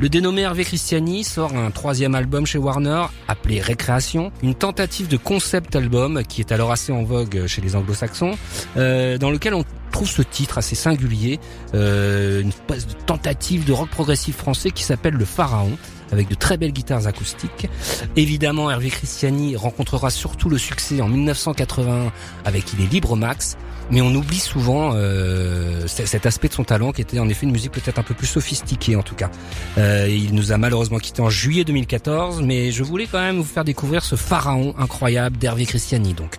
le 0.00 0.08
dénommé 0.08 0.42
Hervé 0.42 0.64
Christiani 0.64 1.24
sort 1.24 1.56
un 1.56 1.70
troisième 1.72 2.14
album 2.14 2.46
chez 2.46 2.58
Warner 2.58 3.06
appelé 3.26 3.60
Récréation, 3.60 4.30
une 4.42 4.54
tentative 4.54 5.08
de 5.08 5.16
concept 5.16 5.74
album 5.74 6.22
qui 6.22 6.40
est 6.40 6.52
alors 6.52 6.70
assez 6.70 6.92
en 6.92 7.02
vogue 7.02 7.46
chez 7.46 7.60
les 7.60 7.74
anglo-saxons, 7.74 8.38
euh, 8.76 9.18
dans 9.18 9.30
lequel 9.30 9.54
on 9.54 9.64
trouve 9.90 10.08
ce 10.08 10.22
titre 10.22 10.58
assez 10.58 10.76
singulier, 10.76 11.40
euh, 11.74 12.42
une 12.42 12.50
espèce 12.50 12.86
de 12.86 12.92
tentative 12.92 13.64
de 13.64 13.72
rock 13.72 13.88
progressif 13.88 14.36
français 14.36 14.70
qui 14.70 14.84
s'appelle 14.84 15.14
Le 15.14 15.24
Pharaon 15.24 15.76
avec 16.12 16.28
de 16.28 16.34
très 16.34 16.56
belles 16.56 16.72
guitares 16.72 17.06
acoustiques. 17.06 17.68
Évidemment, 18.16 18.70
Hervé 18.70 18.90
Christiani 18.90 19.56
rencontrera 19.56 20.10
surtout 20.10 20.48
le 20.48 20.58
succès 20.58 21.00
en 21.00 21.08
1981 21.08 22.12
avec 22.44 22.72
Il 22.72 22.84
est 22.84 22.90
libre 22.90 23.16
Max, 23.16 23.56
mais 23.90 24.00
on 24.00 24.14
oublie 24.14 24.38
souvent 24.38 24.92
euh, 24.94 25.86
cet 25.86 26.26
aspect 26.26 26.48
de 26.48 26.54
son 26.54 26.64
talent 26.64 26.92
qui 26.92 27.00
était 27.00 27.18
en 27.18 27.28
effet 27.28 27.46
une 27.46 27.52
musique 27.52 27.72
peut-être 27.72 27.98
un 27.98 28.02
peu 28.02 28.14
plus 28.14 28.26
sophistiquée 28.26 28.96
en 28.96 29.02
tout 29.02 29.14
cas. 29.14 29.30
Euh, 29.78 30.08
il 30.08 30.34
nous 30.34 30.52
a 30.52 30.58
malheureusement 30.58 30.98
quitté 30.98 31.22
en 31.22 31.30
juillet 31.30 31.64
2014, 31.64 32.42
mais 32.42 32.72
je 32.72 32.82
voulais 32.82 33.06
quand 33.06 33.20
même 33.20 33.36
vous 33.36 33.44
faire 33.44 33.64
découvrir 33.64 34.04
ce 34.04 34.16
pharaon 34.16 34.74
incroyable 34.78 35.36
d'Hervé 35.36 35.66
Christiani 35.66 36.14
donc. 36.14 36.36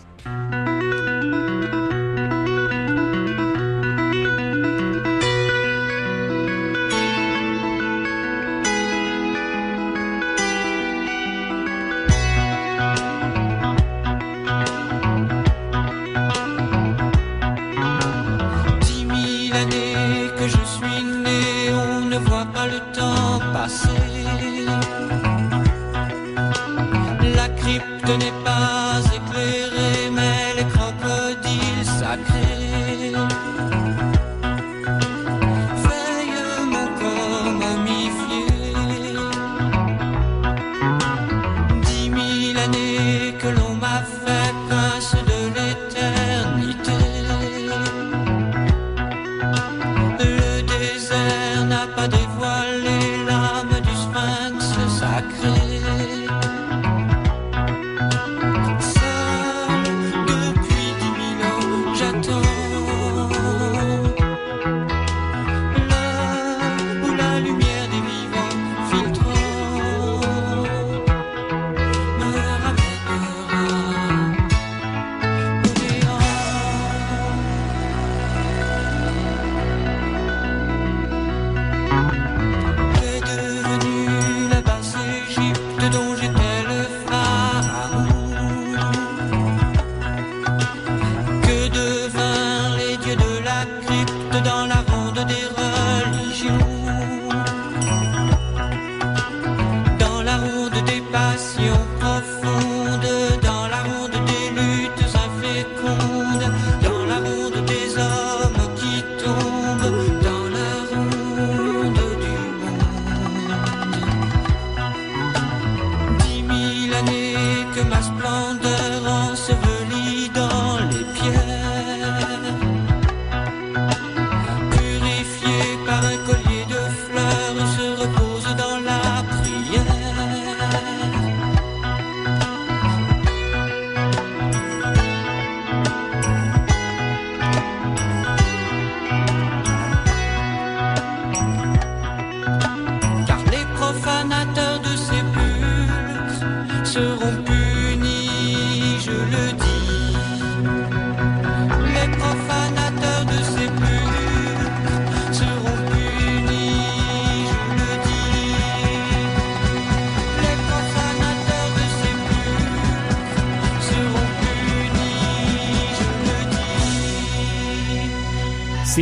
Années 19.51 20.29
que 20.37 20.47
je 20.47 20.63
suis 20.65 21.03
né, 21.03 21.71
on 21.73 22.05
ne 22.05 22.17
voit 22.17 22.45
pas 22.53 22.67
le 22.67 22.79
temps 22.93 23.39
passer. 23.51 23.89
La 27.35 27.49
crypte 27.49 28.07
n'est 28.07 28.38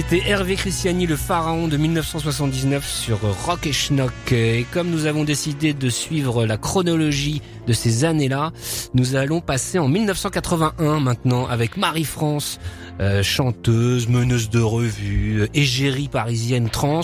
C'était 0.10 0.30
Hervé 0.30 0.56
Christiani, 0.56 1.06
le 1.06 1.18
pharaon 1.18 1.68
de 1.68 1.76
1979 1.76 2.90
sur 2.90 3.20
Rock 3.46 3.68
et 3.68 3.74
Schnock. 3.74 4.14
Et 4.32 4.66
comme 4.72 4.90
nous 4.90 5.06
avons 5.06 5.26
décidé 5.26 5.74
de 5.74 5.90
suivre 5.90 6.46
la 6.46 6.56
chronologie 6.56 7.42
de 7.68 7.74
ces 7.74 8.06
années-là, 8.06 8.54
nous 8.94 9.18
allons 9.18 9.42
passer 9.42 9.80
en 9.80 9.90
1981 9.90 11.02
maintenant 11.02 11.46
avec 11.48 11.76
Marie-France, 11.76 12.58
euh, 13.02 13.22
chanteuse, 13.22 14.08
meneuse 14.08 14.50
de 14.50 14.62
revue, 14.62 15.42
euh, 15.42 15.48
égérie 15.54 16.08
parisienne 16.08 16.70
trans, 16.70 17.02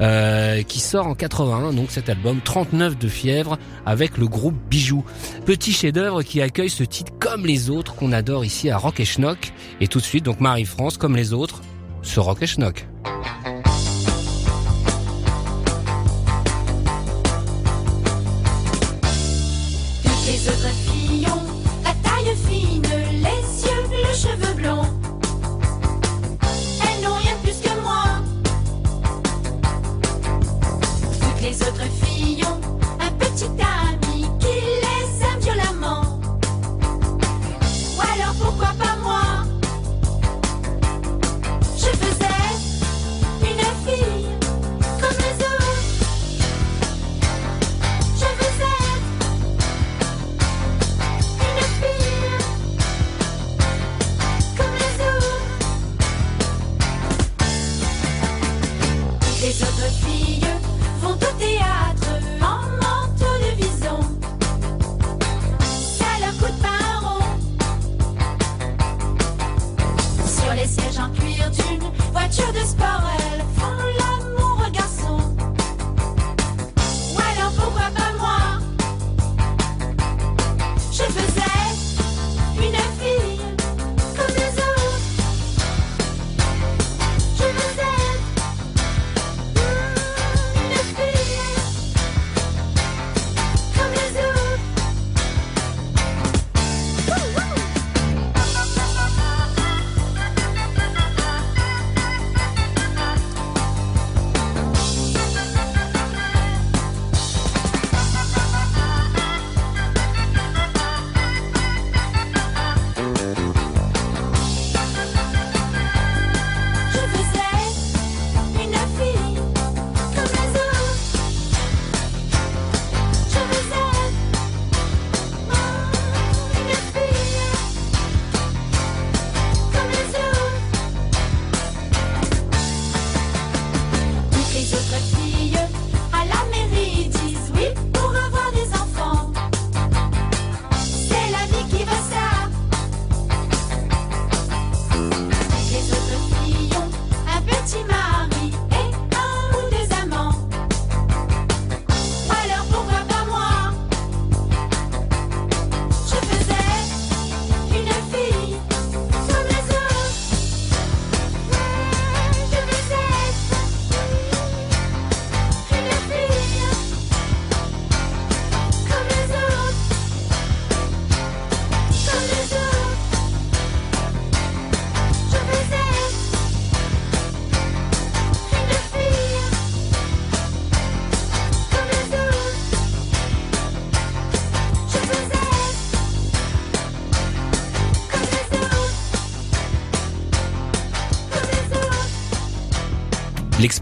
euh, 0.00 0.62
qui 0.62 0.80
sort 0.80 1.06
en 1.06 1.14
81, 1.14 1.72
donc 1.72 1.92
cet 1.92 2.08
album 2.08 2.40
39 2.42 2.98
de 2.98 3.06
fièvre 3.06 3.58
avec 3.86 4.18
le 4.18 4.26
groupe 4.26 4.56
Bijou. 4.68 5.04
Petit 5.46 5.72
chef-d'œuvre 5.72 6.24
qui 6.24 6.42
accueille 6.42 6.68
ce 6.68 6.82
titre 6.82 7.12
comme 7.20 7.46
les 7.46 7.70
autres 7.70 7.94
qu'on 7.94 8.10
adore 8.10 8.44
ici 8.44 8.70
à 8.70 8.76
Rock 8.76 8.98
et 8.98 9.04
Schnock. 9.04 9.52
Et 9.80 9.86
tout 9.86 10.00
de 10.00 10.04
suite, 10.04 10.24
donc 10.24 10.40
Marie-France, 10.40 10.96
comme 10.96 11.14
les 11.14 11.32
autres, 11.32 11.62
ce 12.02 12.20
Rock 12.20 12.42
et 12.42 12.46
Schnock. 12.46 12.86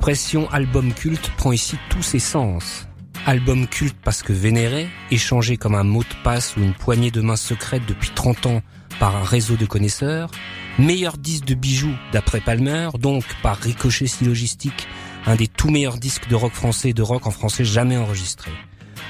L'expression 0.08 0.50
album 0.52 0.94
culte 0.94 1.30
prend 1.36 1.52
ici 1.52 1.76
tous 1.90 2.02
ses 2.02 2.18
sens. 2.18 2.88
Album 3.26 3.66
culte 3.66 3.98
parce 4.02 4.22
que 4.22 4.32
vénéré, 4.32 4.88
échangé 5.10 5.58
comme 5.58 5.74
un 5.74 5.84
mot 5.84 6.02
de 6.02 6.24
passe 6.24 6.56
ou 6.56 6.62
une 6.62 6.72
poignée 6.72 7.10
de 7.10 7.20
main 7.20 7.36
secrète 7.36 7.82
depuis 7.86 8.12
30 8.14 8.46
ans 8.46 8.62
par 8.98 9.16
un 9.16 9.22
réseau 9.22 9.56
de 9.56 9.66
connaisseurs. 9.66 10.30
Meilleur 10.78 11.18
disque 11.18 11.44
de 11.44 11.52
bijoux 11.52 11.92
d'après 12.10 12.40
Palmer, 12.40 12.88
donc 12.98 13.22
par 13.42 13.58
ricochet 13.58 14.06
syllogistique, 14.06 14.88
un 15.26 15.36
des 15.36 15.46
tout 15.46 15.68
meilleurs 15.68 15.98
disques 15.98 16.26
de 16.26 16.36
rock 16.36 16.54
français 16.54 16.88
et 16.88 16.94
de 16.94 17.02
rock 17.02 17.26
en 17.26 17.30
français 17.30 17.66
jamais 17.66 17.98
enregistrés. 17.98 18.56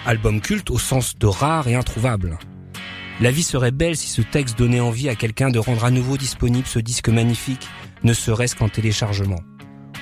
Album 0.04 0.40
culte 0.40 0.72
au 0.72 0.80
sens 0.80 1.16
de 1.16 1.26
rare 1.28 1.68
et 1.68 1.76
introuvable. 1.76 2.40
La 3.20 3.30
vie 3.30 3.44
serait 3.44 3.70
belle 3.70 3.96
si 3.96 4.08
ce 4.08 4.22
texte 4.22 4.58
donnait 4.58 4.80
envie 4.80 5.08
à 5.08 5.14
quelqu'un 5.14 5.50
de 5.50 5.60
rendre 5.60 5.84
à 5.84 5.92
nouveau 5.92 6.16
disponible 6.16 6.66
ce 6.66 6.80
disque 6.80 7.08
magnifique, 7.08 7.68
ne 8.02 8.12
serait-ce 8.12 8.56
qu'en 8.56 8.68
téléchargement. 8.68 9.38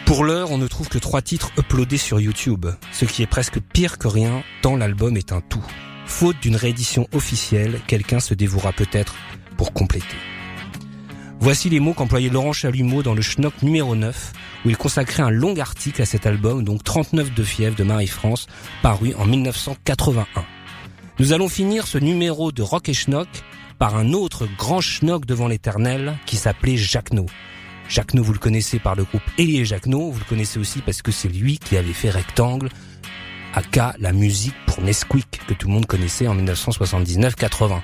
Pour 0.07 0.23
l'heure, 0.23 0.53
on 0.53 0.59
ne 0.59 0.69
trouve 0.69 0.89
que 0.89 0.99
trois 0.99 1.21
titres 1.21 1.51
uploadés 1.59 1.99
sur 1.99 2.21
YouTube, 2.21 2.67
ce 2.93 3.05
qui 3.05 3.25
est 3.25 3.27
presque 3.27 3.59
pire 3.59 3.99
que 3.99 4.07
rien, 4.07 4.45
tant 4.63 4.77
l'album 4.77 5.17
est 5.17 5.33
un 5.33 5.41
tout. 5.41 5.65
Faute 6.07 6.37
d'une 6.41 6.55
réédition 6.55 7.09
officielle, 7.13 7.81
quelqu'un 7.89 8.21
se 8.21 8.33
dévouera 8.33 8.73
peut-être 8.73 9.17
pour 9.57 9.73
compléter. 9.73 10.17
Voici 11.41 11.69
les 11.71 11.81
mots 11.81 11.93
qu'employait 11.93 12.29
Laurent 12.29 12.53
Chalumeau 12.53 13.03
dans 13.03 13.15
le 13.15 13.21
Schnock 13.21 13.63
numéro 13.63 13.97
9, 13.97 14.33
où 14.65 14.71
il 14.71 14.77
consacrait 14.77 15.25
un 15.25 15.31
long 15.31 15.59
article 15.59 16.01
à 16.03 16.07
cet 16.07 16.25
album, 16.25 16.63
donc 16.63 16.85
39 16.85 17.35
de 17.35 17.43
fièvre 17.43 17.75
de 17.75 17.83
Marie-France, 17.83 18.47
paru 18.83 19.13
en 19.19 19.27
1981. 19.27 20.25
Nous 21.19 21.33
allons 21.33 21.49
finir 21.49 21.89
ce 21.89 21.99
numéro 21.99 22.53
de 22.53 22.63
Rock 22.63 22.89
et 22.89 22.95
Schnock 22.95 23.29
par 23.81 23.97
un 23.97 24.13
autre 24.13 24.47
grand 24.57 24.81
schnock 24.81 25.27
devant 25.27 25.49
l'éternel 25.49 26.17
qui 26.27 26.37
s'appelait 26.37 26.77
Jacquenot. 26.77 27.27
Jacquenot, 27.89 28.23
vous 28.23 28.33
le 28.33 28.39
connaissez 28.39 28.79
par 28.79 28.95
le 28.95 29.05
groupe 29.05 29.23
Elie 29.39 29.61
et 29.61 29.65
Jacquenot, 29.65 30.11
vous 30.11 30.19
le 30.19 30.25
connaissez 30.25 30.59
aussi 30.59 30.81
parce 30.81 31.03
que 31.03 31.13
c'est 31.13 31.29
lui 31.29 31.59
qui 31.59 31.77
avait 31.77 31.93
fait 31.93 32.11
Rectangle, 32.11 32.69
aka 33.55 33.95
la 33.99 34.13
musique 34.13 34.55
pour 34.67 34.83
Nesquik 34.83 35.41
que 35.47 35.55
tout 35.55 35.69
le 35.69 35.75
monde 35.75 35.87
connaissait 35.87 36.27
en 36.27 36.37
1979-80. 36.37 37.81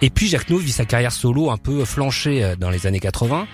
Et 0.00 0.10
puis 0.10 0.28
Jacquenot 0.28 0.58
vit 0.58 0.72
sa 0.72 0.84
carrière 0.84 1.12
solo 1.12 1.50
un 1.50 1.56
peu 1.56 1.84
flanchée 1.84 2.42
euh, 2.42 2.56
dans 2.56 2.70
les 2.70 2.86
années 2.86 3.00
80 3.00 3.46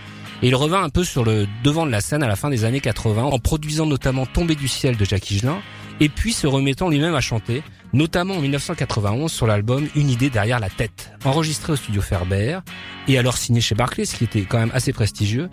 et 0.43 0.49
il 0.49 0.55
revint 0.55 0.83
un 0.83 0.89
peu 0.89 1.05
sur 1.05 1.25
le 1.25 1.47
devant 1.65 1.85
de 1.85 1.91
la 1.91 2.01
scène 2.01 2.23
à 2.23 2.29
la 2.29 2.37
fin 2.37 2.49
des 2.49 2.65
années 2.65 2.81
80 2.81 3.25
en 3.25 3.39
produisant 3.39 3.87
notamment 3.87 4.25
Tomber 4.25 4.55
du 4.55 4.69
ciel 4.69 4.97
de 4.97 5.05
Jacques 5.05 5.31
Higelin 5.31 5.59
et 6.01 6.09
puis 6.09 6.33
se 6.33 6.47
remettant 6.47 6.89
lui-même 6.89 7.15
à 7.15 7.21
chanter, 7.21 7.63
notamment 7.93 8.35
en 8.35 8.41
1991 8.41 9.33
sur 9.33 9.47
l'album 9.47 9.89
Une 9.97 10.11
idée 10.11 10.31
derrière 10.31 10.61
la 10.61 10.71
tête, 10.71 11.11
enregistré 11.25 11.73
au 11.73 11.77
studio 11.77 12.01
Ferber 12.01 12.61
et 13.09 13.19
alors 13.19 13.37
signé 13.37 13.61
chez 13.61 13.75
Barclays, 13.75 14.05
ce 14.05 14.17
qui 14.17 14.25
était 14.25 14.43
quand 14.43 14.59
même 14.59 14.71
assez 14.75 14.93
prestigieux. 14.93 15.49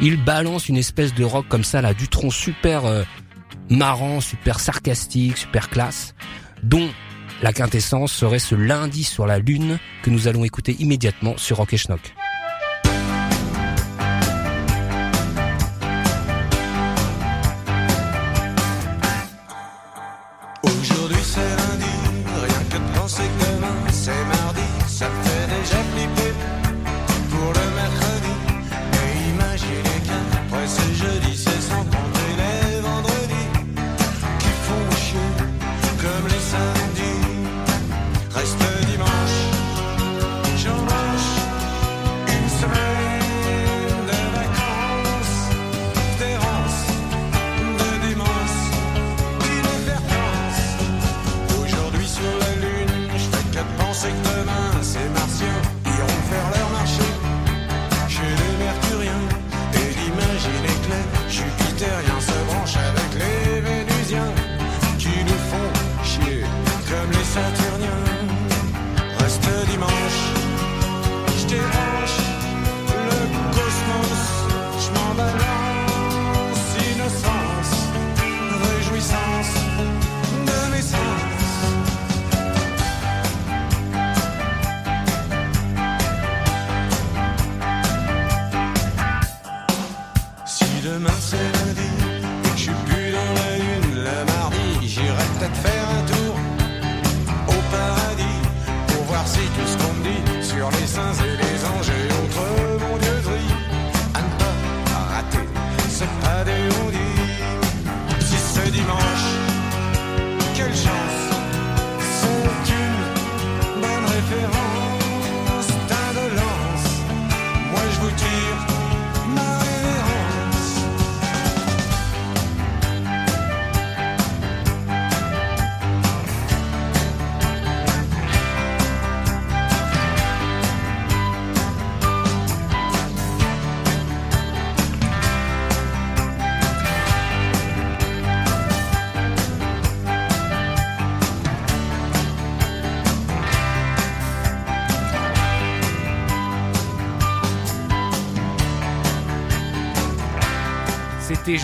Il 0.00 0.22
balance 0.22 0.68
une 0.68 0.76
espèce 0.76 1.14
de 1.14 1.24
rock 1.24 1.46
comme 1.48 1.64
ça 1.64 1.80
là, 1.80 1.94
du 1.94 2.06
tronc 2.08 2.30
super 2.30 2.84
euh, 2.84 3.02
marrant, 3.70 4.20
super 4.20 4.60
sarcastique, 4.60 5.38
super 5.38 5.70
classe, 5.70 6.14
dont 6.62 6.88
la 7.42 7.52
quintessence 7.52 8.12
serait 8.12 8.38
ce 8.38 8.54
lundi 8.54 9.04
sur 9.04 9.26
la 9.26 9.38
lune 9.38 9.78
que 10.02 10.10
nous 10.10 10.28
allons 10.28 10.44
écouter 10.44 10.76
immédiatement 10.78 11.36
sur 11.36 11.56
Rock 11.56 11.72
et 11.72 11.76
Schnock. 11.76 12.14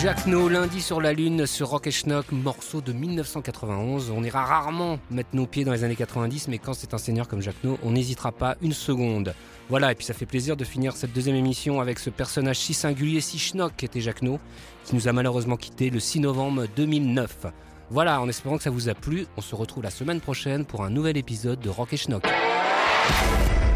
Jacques 0.05 0.27
No, 0.27 0.47
lundi 0.49 0.83
sur 0.83 1.01
la 1.01 1.13
lune 1.13 1.47
sur 1.47 1.69
Rock 1.69 1.87
et 1.87 1.91
Schnock, 1.91 2.31
morceau 2.31 2.79
de 2.79 2.93
1991. 2.93 4.11
On 4.15 4.23
ira 4.23 4.45
rarement 4.45 4.99
mettre 5.09 5.29
nos 5.33 5.47
pieds 5.47 5.65
dans 5.65 5.71
les 5.71 5.83
années 5.83 5.95
90, 5.95 6.47
mais 6.47 6.59
quand 6.59 6.75
c'est 6.75 6.93
un 6.93 6.99
seigneur 6.99 7.27
comme 7.27 7.41
Jacques 7.41 7.63
No, 7.63 7.79
on 7.81 7.89
n'hésitera 7.89 8.31
pas 8.31 8.55
une 8.61 8.73
seconde. 8.73 9.33
Voilà, 9.67 9.91
et 9.91 9.95
puis 9.95 10.05
ça 10.05 10.13
fait 10.13 10.27
plaisir 10.27 10.57
de 10.57 10.63
finir 10.63 10.95
cette 10.95 11.11
deuxième 11.11 11.35
émission 11.35 11.81
avec 11.81 11.97
ce 11.97 12.11
personnage 12.11 12.59
si 12.59 12.75
singulier, 12.75 13.19
si 13.19 13.39
schnock 13.39 13.73
qu'était 13.75 13.99
Jacques 13.99 14.21
No, 14.21 14.39
qui 14.83 14.93
nous 14.93 15.07
a 15.07 15.11
malheureusement 15.11 15.57
quitté 15.57 15.89
le 15.89 15.99
6 15.99 16.19
novembre 16.19 16.65
2009. 16.75 17.47
Voilà, 17.89 18.21
en 18.21 18.29
espérant 18.29 18.57
que 18.57 18.63
ça 18.63 18.69
vous 18.69 18.89
a 18.89 18.93
plu, 18.93 19.25
on 19.37 19.41
se 19.41 19.55
retrouve 19.55 19.81
la 19.81 19.89
semaine 19.89 20.21
prochaine 20.21 20.65
pour 20.65 20.83
un 20.83 20.91
nouvel 20.91 21.17
épisode 21.17 21.59
de 21.59 21.69
Rock 21.69 21.93
et 21.93 21.97
Schnock. 21.97 22.27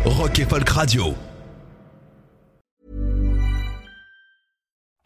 Rock 0.06 0.38
et 0.38 0.46
Folk 0.46 0.70
Radio. 0.70 1.16